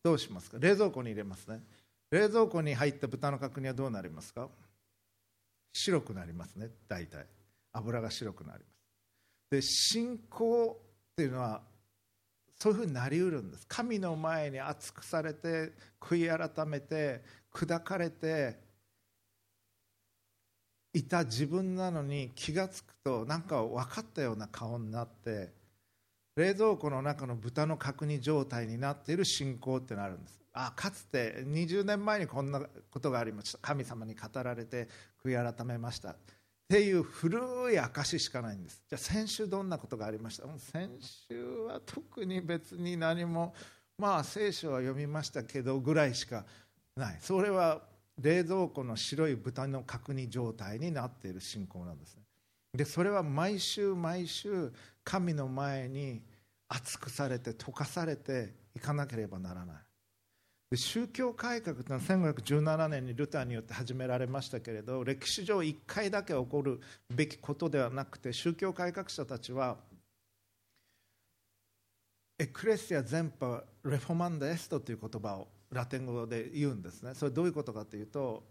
[0.04, 0.58] どうしますか？
[0.60, 1.62] 冷蔵庫に入れますね。
[2.12, 4.50] 冷蔵庫に入った豚の角煮はどうなりますか？
[5.74, 7.26] 白くなりますね大体。
[7.72, 8.70] 油が白くなります。
[9.52, 10.80] で信仰
[11.12, 11.62] っていうのは
[12.56, 13.66] そういうふうになりうるんです。
[13.68, 17.22] 神の前に熱くされて悔い改めて
[17.54, 18.58] 砕かれて
[20.94, 25.54] いた自分なのに気が付くとなんか分かったような顔になって
[26.36, 30.40] 冷蔵庫の中の豚の角煮状態になっている信仰ってなるんです。
[30.54, 32.62] あかつて20年前にこんな
[32.92, 33.60] ことがありました。
[33.60, 34.88] 神様に語られて
[35.24, 36.12] 悔い改めました。
[36.12, 36.16] っ
[36.68, 38.84] ていう古い証しかないんです。
[38.88, 40.48] じゃあ先週どんなことがありました？
[40.58, 43.54] 先週は特に別に何も
[43.98, 46.46] まあ聖書は読みましたけどぐらいしか
[46.96, 47.18] ない。
[47.22, 47.82] それは
[48.22, 52.24] 冷蔵庫の白い豚の角煮状態になっている信仰なんですね。
[52.74, 54.72] でそれは毎週毎週
[55.10, 56.22] 神の前に
[56.68, 60.78] 熱くされて溶かされていかなければならない。
[60.78, 66.80] 宗教改革というのは1517年にルターによって始められましたけれど歴史上1回だけ起こる
[67.10, 69.78] べきことではなくて宗教改革者たちは
[72.38, 77.16] エクレシア全般レフォマンダエストという言葉をラテン語で言うんですね。
[77.16, 78.44] それどういうことかというと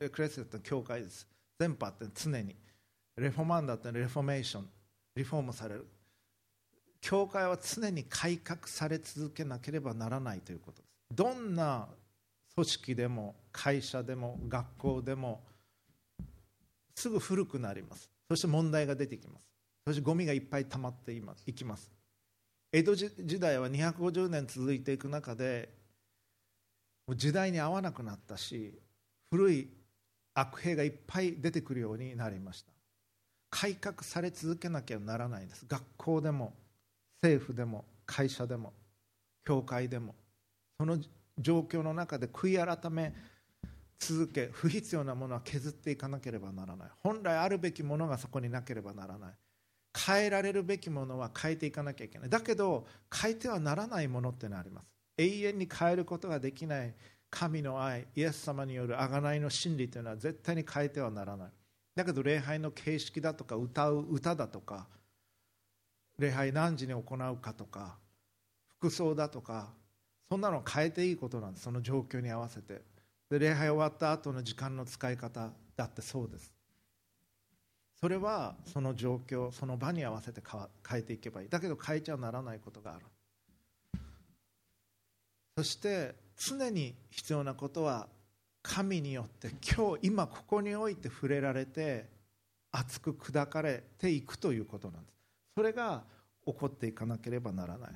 [0.00, 1.28] ecclesia という教会です。
[1.58, 2.56] 全般って常に。
[3.18, 4.70] reformanda だったら reformation。
[5.16, 5.86] リフォームされる。
[7.00, 10.88] 教会は常に改革され続けなければならないということです。
[11.14, 11.88] どんな
[12.54, 15.40] 組織でも会社でも学校でも
[16.96, 18.10] すぐ古くなります。
[18.28, 19.46] そして問題が出てきます。
[19.86, 21.12] そしてゴミがいっぱい溜まって
[21.46, 21.90] いきます。
[22.72, 25.70] 江戸時代は250年続いていく中で
[27.14, 28.78] 時代に合わなくなったし
[29.30, 29.70] 古い
[30.34, 32.72] 悪兵がいっぱい出てくるようになりました。
[33.50, 35.64] 改革され続けなきゃならないんです。
[35.66, 36.52] 学校でも
[37.22, 38.72] 政府でも会社でも
[39.44, 40.14] 教会でも
[40.78, 40.98] その
[41.38, 43.12] 状況の中で悔い改め
[43.98, 46.88] 続け不必要なものは削っていかなければならない。
[47.00, 49.34] 本来あるべきものがそこになければならない。
[50.06, 52.28] 変えられるべきものは変えていかなきゃいけない。
[52.28, 54.86] だけど変えてはならないものってのあります。
[55.16, 56.94] 永遠に変えることができない。
[57.30, 61.50] 神の愛イエス様による贖いの真理というのは絶対に変えてはならない。
[61.96, 64.86] だけど礼拝の形式だとか歌う歌だとか
[66.18, 67.96] 礼拝何時に行うかとか
[68.78, 69.70] 服装だとか
[70.28, 72.82] そんなの変えていいことなんですその状況に合わせて。
[73.30, 76.52] で礼拝終わった後の時間の使い方だってそうです。
[78.00, 80.42] それはその状況その場に合わせて
[80.88, 81.48] 変えていけばいい。
[81.48, 83.04] だけど変えちゃならないことがある。
[85.58, 88.08] そして常に必要なことは
[88.62, 92.08] 神によって今日今ここにおいて触れられて
[92.70, 95.17] 熱く砕かれていくということなんです。
[95.58, 96.04] それが
[96.46, 97.90] 起こっていかなければならない。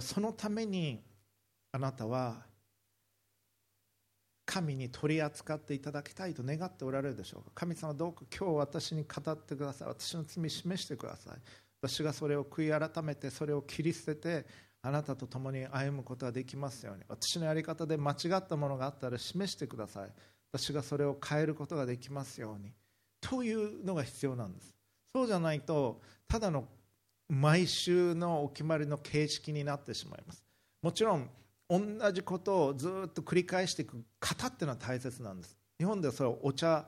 [0.00, 1.00] そのために
[1.70, 2.42] あなたは
[4.44, 7.52] 神に取り扱っていただきたいと願っておられるでしょうか。
[7.54, 9.88] 神様どうか今日私に語ってください。
[9.90, 11.38] 私の罪示してください。
[11.80, 14.46] 私がそれを悔い改めてそれを切り捨てて
[14.82, 17.04] あなたと共に歩むことができますように。
[17.06, 20.10] 私のやり方で間違ったものがあったら示してください。
[20.50, 22.72] 私がそれを変えることができますように。
[23.20, 24.74] というのが必要なんです。
[25.14, 26.66] そうじゃないとただの
[27.28, 30.44] 毎週のお決まりの形式になってしまいます。
[30.82, 31.28] もちろん
[31.68, 35.56] 同じことをずっと繰り返していく型っていうのは大切なんです。
[35.78, 36.86] 日本ではそれはお茶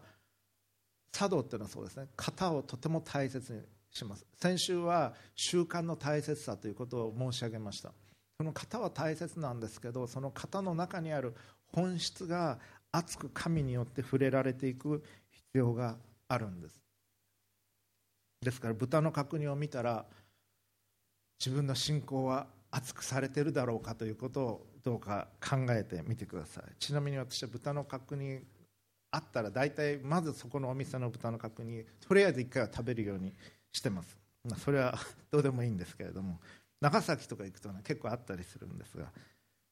[1.11, 2.09] 茶道っていうのはそうですね。
[2.17, 3.61] 型をとても大切に
[3.91, 4.27] します。
[4.37, 7.93] 先週は習慣の大切さということを申し上げました。
[8.37, 11.35] その型は大切なんですけどその型の中にある
[11.73, 12.59] 本質が
[12.93, 15.97] 熱く神によって触れられていく必要が
[16.29, 16.79] あるんです。
[18.43, 20.05] ですから豚の角煮を見たら
[21.39, 26.65] 自分の信仰は熱くされてるだろうかということをどうか考えてみてください。
[26.79, 28.41] ちなみに私は豚の角煮
[29.11, 33.33] あったら大体まずそこのお店の豚の角煮とりあえず1回は食べるように
[33.73, 34.99] してます、まあ、それは
[35.31, 36.39] どうでもいいんですけれども
[36.81, 39.07] 長崎とか行くと、ね、結構あったりするんですが、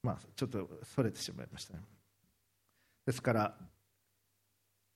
[0.02, 1.80] まあ、ちょっとそれてしまいましたね。
[3.04, 3.54] ですから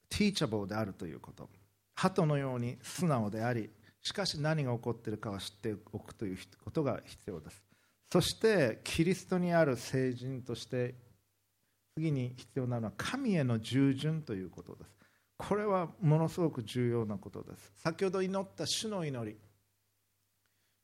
[0.09, 1.49] ティーチャブルであるということ。
[1.95, 3.69] 鳩のように素直であり
[4.09, 7.63] しかし何が起こっているかは知っておくということが必要です。
[8.11, 10.95] そしてキリストにある聖人として
[11.95, 14.91] 次に必要なのは神への従順ということです。
[15.37, 17.71] これはものすごく重要なことです。
[17.77, 19.37] 先ほど祈った主の祈り。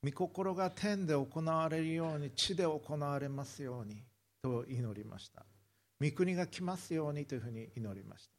[0.03, 4.03] 御心が天で行われるように地で行われますように
[4.43, 5.43] と祈りました。
[5.99, 8.34] 御国が来ますようにというふうに祈りました。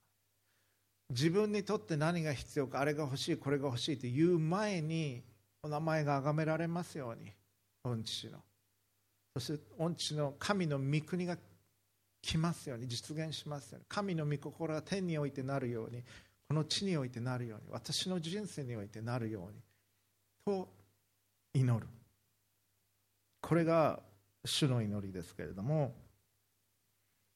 [1.10, 5.22] 自分にとって何が必要かあれが欲しいこれが欲しいという前に
[5.62, 7.32] お名前が崇められますように
[7.84, 8.38] 御父の。
[9.34, 11.36] そして御父の神の御国が
[12.22, 16.02] 来ますように実現しますように神の御心が天においてなるように
[16.48, 19.60] この地においてなるように私の人生においてなるように
[20.44, 20.68] と
[21.54, 21.86] 祈る。
[23.40, 24.00] これが
[24.44, 25.94] 主の祈りですけれども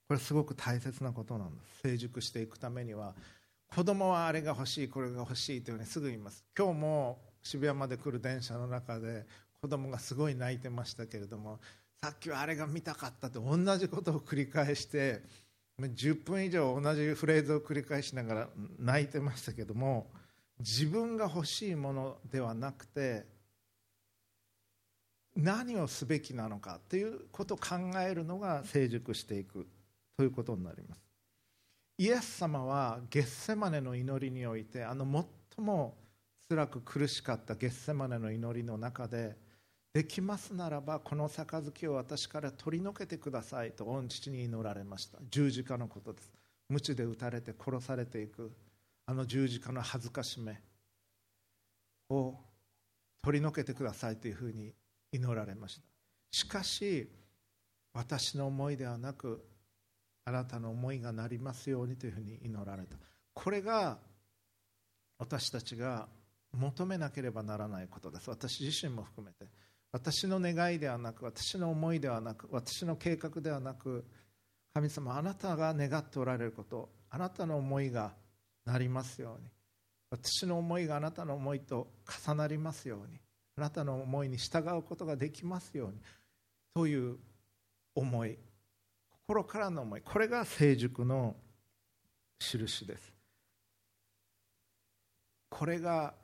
[0.08, 1.80] これすごく大切なことなんです。
[1.82, 3.14] 成熟していくためには
[3.74, 6.44] 子供はあれが欲しいこれが欲しいというふうにすぐ言います。
[6.56, 9.24] 今日も渋谷まで来る電車の中で
[9.62, 11.60] 子供がすごい泣いてましたけれども
[12.02, 15.22] さっきはあれが見たかったと同じことを繰り返して
[15.78, 18.48] 10分以上同じフレーズを繰り返しながら
[18.78, 20.10] 泣いてましたけども
[20.58, 23.24] 自分が欲しいものではなくて
[25.36, 29.66] 何をすべきなのかということを考えるのが成熟していく
[30.16, 31.09] ということになります。
[32.00, 35.98] イエス様はゲッセマネの祈りにおいてあの最も
[36.48, 39.36] 辛く苦しかったゲッセマネの祈りの中で
[39.92, 45.18] できますならばこの杯を私から取り除けてくださいと御父に祈られました。
[45.30, 46.32] 十字架のことです。
[46.70, 48.50] 鞭で打たれて殺されていく。
[49.04, 50.58] あの十字架の恥ずかしめ
[52.08, 52.34] を
[53.22, 54.72] 取り除けてくださいというふうに
[55.12, 55.82] 祈られました。
[56.32, 57.10] しかし
[57.92, 59.49] 私の思いではなく
[60.30, 62.96] あなたの思いがなりますようにというふうに祈られた。
[63.34, 63.98] これが
[65.18, 66.08] 私たちが
[66.52, 68.30] 求めなければならないことです。
[68.30, 69.50] 私自身も含めて。
[69.90, 74.04] 私の願いではなく私の思いではなく私の計画ではなく
[74.72, 78.12] 神様あなたが願っておられることあなたの思いが
[78.64, 79.50] なりますように。
[80.10, 81.88] 私の思いがあなたの思いと
[82.24, 83.18] 重なりますように。
[83.56, 86.00] あなたの思いに従うことができますように。
[86.72, 87.18] という
[87.96, 88.38] 思い。
[89.30, 91.36] 心からの思いこれが成熟の
[92.40, 93.12] 印です。
[95.48, 96.14] これが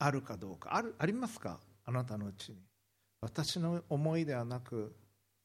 [0.00, 0.74] あるかどうか。
[0.74, 1.60] あるありますか？
[1.84, 2.56] あなたのうちに。
[3.20, 4.96] 私の思いではなく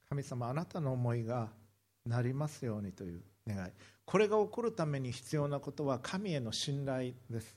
[0.09, 1.49] 神様あなたの思いが
[2.07, 3.69] なりますようにという願い。
[4.03, 7.55] これが起こるために必要なことは神への信頼です。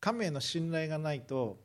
[0.00, 1.58] 神への信頼がないと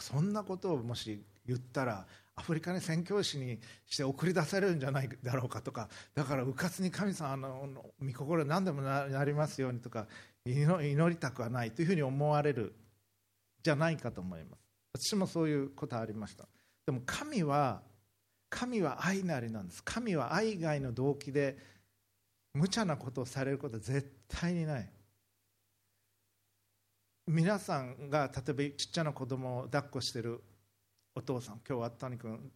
[0.00, 7.68] そんなことをもし言ったらアフリカに宣教師にして送り出されるんじゃないだろうかとかだからうかつに神様の
[8.00, 10.06] 御心何でもなりますようにとか
[10.46, 12.74] 祈りたくはないというふうに思われる
[13.62, 14.60] じゃないかと思います。
[14.94, 16.48] 私もそういうことありました。
[16.86, 17.82] でも神は
[18.50, 19.82] 神は愛なりなんです。
[19.84, 21.56] 神は愛以外の動機で
[22.54, 24.90] 無茶なことをされることは絶対にない。
[27.26, 30.42] 皆さんが例えばちっちゃな子供を抱っこしてる
[31.14, 32.50] お父さん今日は谷君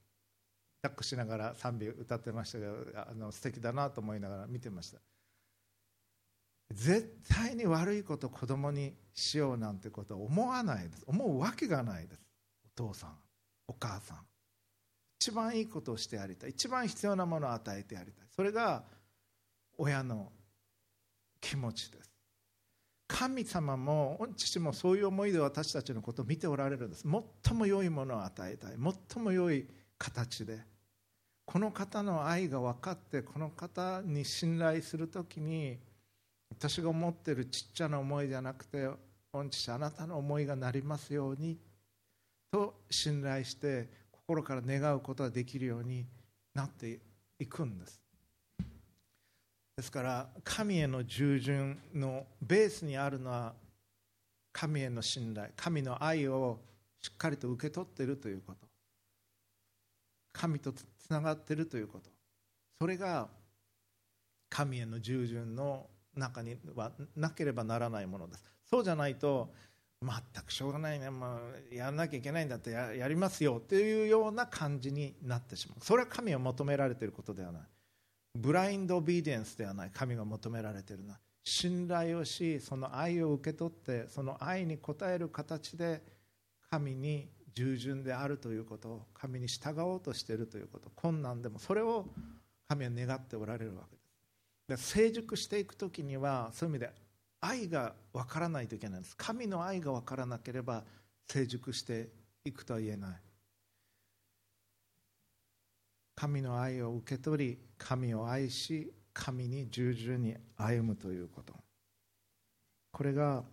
[0.82, 4.98] 抱っこしながら賛美歌ってましたけどあの素敵だなと思いながら見てました。
[6.72, 11.04] 絶対に悪いこと子供にしようなんてことは思わないです。
[11.06, 12.20] 思うわけがないです。
[12.78, 13.16] お父さん
[13.68, 14.18] お母さん。
[15.20, 16.50] 一番いいことをしてやりたい。
[16.50, 18.26] 一番必要なものを与えてやりたい。
[18.34, 18.84] それが
[19.78, 20.32] 親の
[21.40, 22.15] 気持ちです。
[23.08, 27.04] 神様も父もそういう思いで私たちのことを見ておられるんです。
[27.44, 28.76] 最も良いものを与えたい。
[29.12, 29.66] 最も良い
[29.98, 30.60] 形で。
[31.44, 35.78] この方の愛が分かってこの方に信頼するときに
[36.50, 38.88] 私が思っているちっちゃな思いじゃなくて
[39.32, 41.56] 御父あなたの思いがなりますように
[42.50, 46.06] と信頼して心から願うことができるように
[46.54, 47.00] なって
[47.38, 48.05] いくんです。
[49.76, 53.52] ですから神への従順のベースにあるのは
[54.50, 56.58] 神への信頼神の愛を
[57.02, 58.66] しっかりと受け取っているということ。
[60.32, 62.10] 神とつながっているということ。
[62.80, 63.28] それが
[64.48, 68.44] 神への従順の中にはなければならないものです。
[68.64, 69.52] そうじゃないと
[70.02, 70.10] 全
[70.44, 75.84] くしょうがないね、まあ、やらなきゃいけないんだってやりますよというような感じになってしまう。
[75.84, 77.62] それは神を求められていることではない。
[78.36, 86.02] ブラインドオビディエンスではない神が求められているのは信頼をしその愛を受け取ってその愛に応える形で
[86.70, 92.06] 神に従順であるということを神に従おうとしているということ困難でもそれを
[92.68, 93.96] 神は願っておられるわけ
[94.68, 94.88] です。
[94.88, 96.92] 成熟していく時にはそういう意味で
[97.40, 99.16] 愛が分からないといけないんです。
[99.16, 100.84] 神の愛が分からなければ
[101.28, 102.10] 成熟して
[102.44, 103.25] いくとは言えない。
[106.16, 111.54] 神の愛を受け取り神を愛し神に従順に歩むということ。
[112.90, 113.44] これが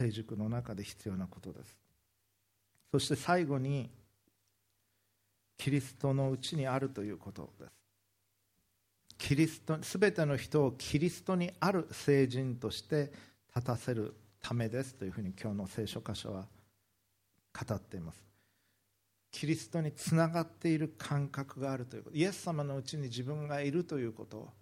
[0.00, 1.76] 成熟の中で必要なことです。
[2.92, 3.90] そして最後に
[5.58, 7.72] キリストのうちにあるということです。
[9.18, 13.12] キリスト全ての人をキリストにある聖人として
[13.54, 16.46] 立たせるためですというふうに今日の聖書箇所は
[17.52, 18.29] 語っています。
[19.30, 22.16] キリストにつながっている感覚があるということ。
[22.16, 24.52] イエス様のうちに自分がいるということ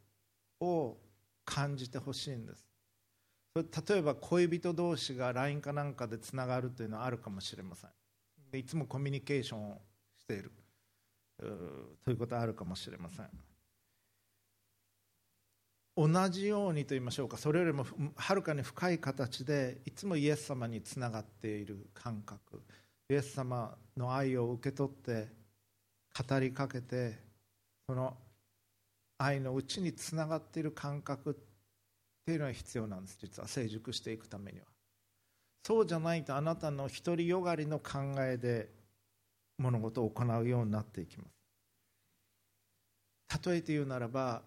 [0.61, 0.99] を
[1.45, 2.66] 感じてほしいんです。
[3.55, 8.59] 例えば恋人同士が LINE かなんかでつながるというのはあるかもしれません。
[8.59, 9.81] いつもコミュニケーションを
[10.16, 10.53] している。
[12.05, 13.29] ということはあるかもしれません。
[15.97, 17.37] 同じようにと言いましょうか。
[17.37, 17.85] それよりも
[18.16, 22.62] はるかに深い形でいつもイエス様につながっている感覚。
[23.11, 25.28] イエス様の愛を受け取って
[26.28, 27.18] 語りかけて
[27.88, 28.14] その
[29.16, 31.34] 愛のうちにつながっている感覚っ
[32.26, 33.48] ていうのは必要なんです実は。
[33.48, 34.66] 成熟していくためには。
[35.66, 38.68] そうじゃないとあなたの独りよがりの考えで
[39.59, 41.30] 物事を行うようになっていきます。
[43.50, 44.42] 例えて言うならば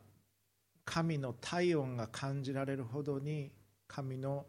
[0.86, 3.52] 神の体温が感じられるほどに
[3.88, 4.46] 神の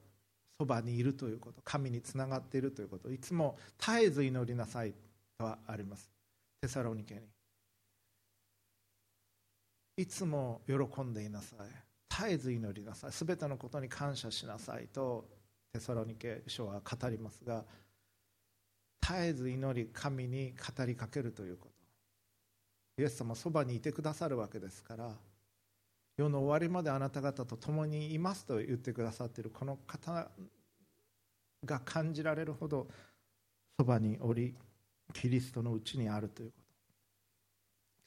[0.59, 4.94] そばにいるということ神につながっているということいつも絶えず祈りなさい
[5.38, 6.11] とはあります。
[6.61, 7.20] テサロニケに。
[9.96, 11.59] いつも喜んでいなさい。
[12.09, 13.11] 絶えず祈りなさい。
[13.12, 15.28] 全てのことに感謝しなさいと
[15.72, 17.64] テサロニケ書は語りますが
[19.00, 23.03] 絶えず祈り神に語りかけるということ。
[23.03, 25.16] イエス様そばにいてくださるわけですから
[26.16, 30.30] 世の終わりまであなた方と共にいますと言ってくださっているこの方
[31.64, 32.88] が感じられるほど
[33.78, 34.54] そばにおり
[35.12, 36.62] キリストのうちにあるということ。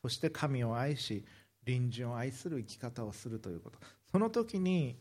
[0.03, 1.25] そして神を愛し
[1.65, 3.79] 隣人を愛する生き方をするということ。
[4.11, 4.97] その時に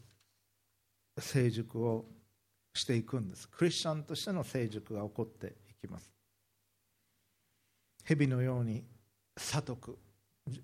[1.18, 2.06] 成熟を
[2.74, 3.48] していくんです。
[3.48, 6.10] クリスチャンとしての成熟が起こっていきます。
[8.04, 8.84] 蛇のように
[9.36, 9.98] 悟く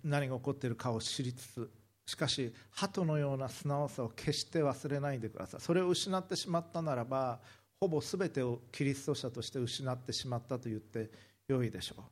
[0.02, 1.70] 何が起こっているかを知りつつ
[2.10, 5.60] しかし鳩のような素直さを決して忘れないでください。
[5.60, 7.38] それを失ってしまったならば
[7.80, 11.08] ほぼ全てをキリスト者として失ってしまったと言って
[11.46, 12.02] よいでしょう。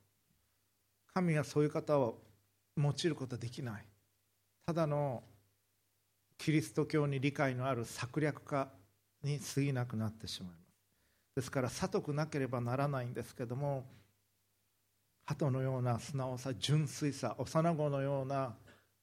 [1.12, 2.16] 神がそういう方を
[2.76, 3.84] 用いることはできない。
[4.66, 5.24] ただの
[6.36, 8.68] キリスト教に理解のある策略家
[9.24, 10.60] に過ぎなくなってしまいます。
[11.34, 13.84] ですから悟くなければならないんですけども
[15.24, 18.54] 鳩のような素直さ純粋さ幼子のような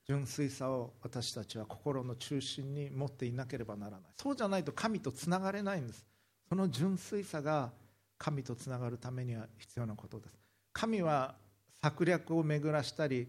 [0.07, 4.01] 純粋さを私たちは心の中心に持っていなければならない。
[4.17, 6.05] そうじゃないと神とつながれないんです。
[6.47, 7.71] その純粋さが
[8.17, 10.39] 神とつながるためには必要なことです。
[10.73, 11.35] 神は
[11.81, 13.27] 策略を巡らしたり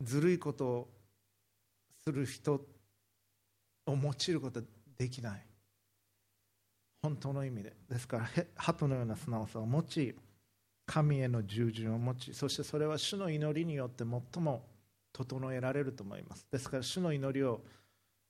[0.00, 0.88] ずるいことを
[2.02, 2.60] する人を
[3.88, 5.46] 用いることはできない。
[7.02, 7.74] 本当の意味で。
[7.90, 10.16] ですから鳩のような素直さを持ち
[10.86, 14.64] 神への従順を持ちそしてそれは主の祈りによって最も
[15.16, 16.46] 整えられると思います。
[16.50, 17.62] ですから主の祈りを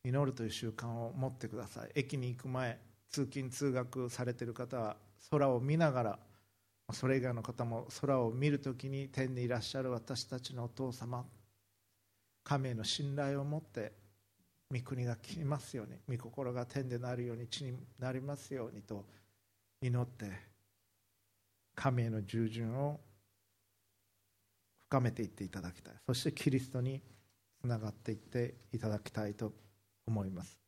[0.04, 1.90] 祈るという習慣を持ってください。
[1.96, 2.78] 駅に行く前
[3.10, 4.96] 通勤通学されている方は
[5.30, 6.18] 空を見ながら
[6.92, 11.24] それ以外の方も空を見るときに天にいらっしゃる私たちのお父様
[12.44, 13.92] 神への信頼を持って
[14.70, 19.04] 御国が来ますように御心が天でなるように地になりますようにと
[19.82, 20.30] 祈って
[21.74, 23.00] 神への従順を
[24.88, 25.94] 深めていっていただきたい。
[26.06, 27.02] そしてキリストに
[27.60, 29.52] つながっていっていただきたいと
[30.06, 30.58] 思います。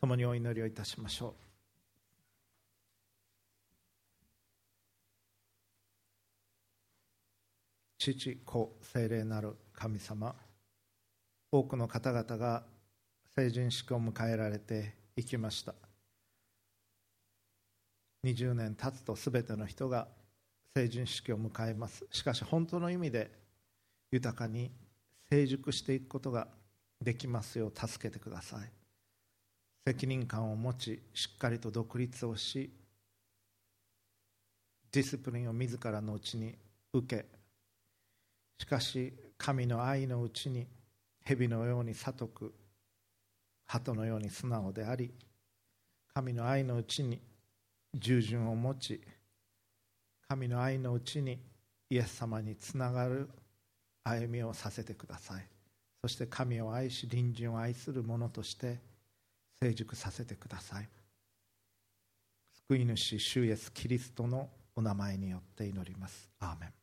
[0.00, 1.34] 共にお祈りをいたしましょう。
[7.98, 10.34] 父子精霊なる神様
[11.52, 12.62] 多くの方々が
[13.34, 15.74] 成人式を迎えられていきました。
[18.24, 20.08] 20年経つと全ての人が
[20.74, 22.06] 成人式を迎えます。
[22.10, 23.30] しかし本当の意味で
[24.12, 24.70] 豊かに
[25.28, 26.48] 成熟していくことが
[27.00, 28.70] できますよう助けてください。
[29.86, 32.70] 責任感を持ちしっかりと独立をし
[34.92, 36.54] ディスプリンを自らのうちに
[36.92, 37.24] 受け
[38.58, 40.66] しかし神の愛のうちに
[41.24, 42.54] 蛇のように悟く
[43.66, 45.12] 鳩のように素直であり
[46.12, 47.20] 神の愛のうちに
[47.94, 49.00] 従順を持ち
[50.30, 51.40] 神の愛のうちに
[51.90, 53.28] イエス様につながる
[54.04, 55.44] 歩みをさせてください。
[56.02, 58.78] そして神を愛し隣人を愛する者として
[59.60, 60.88] 成熟させてください。
[62.68, 66.30] 救い主主イエスキリストのお名前によって祈ります。
[66.38, 66.79] アーメン。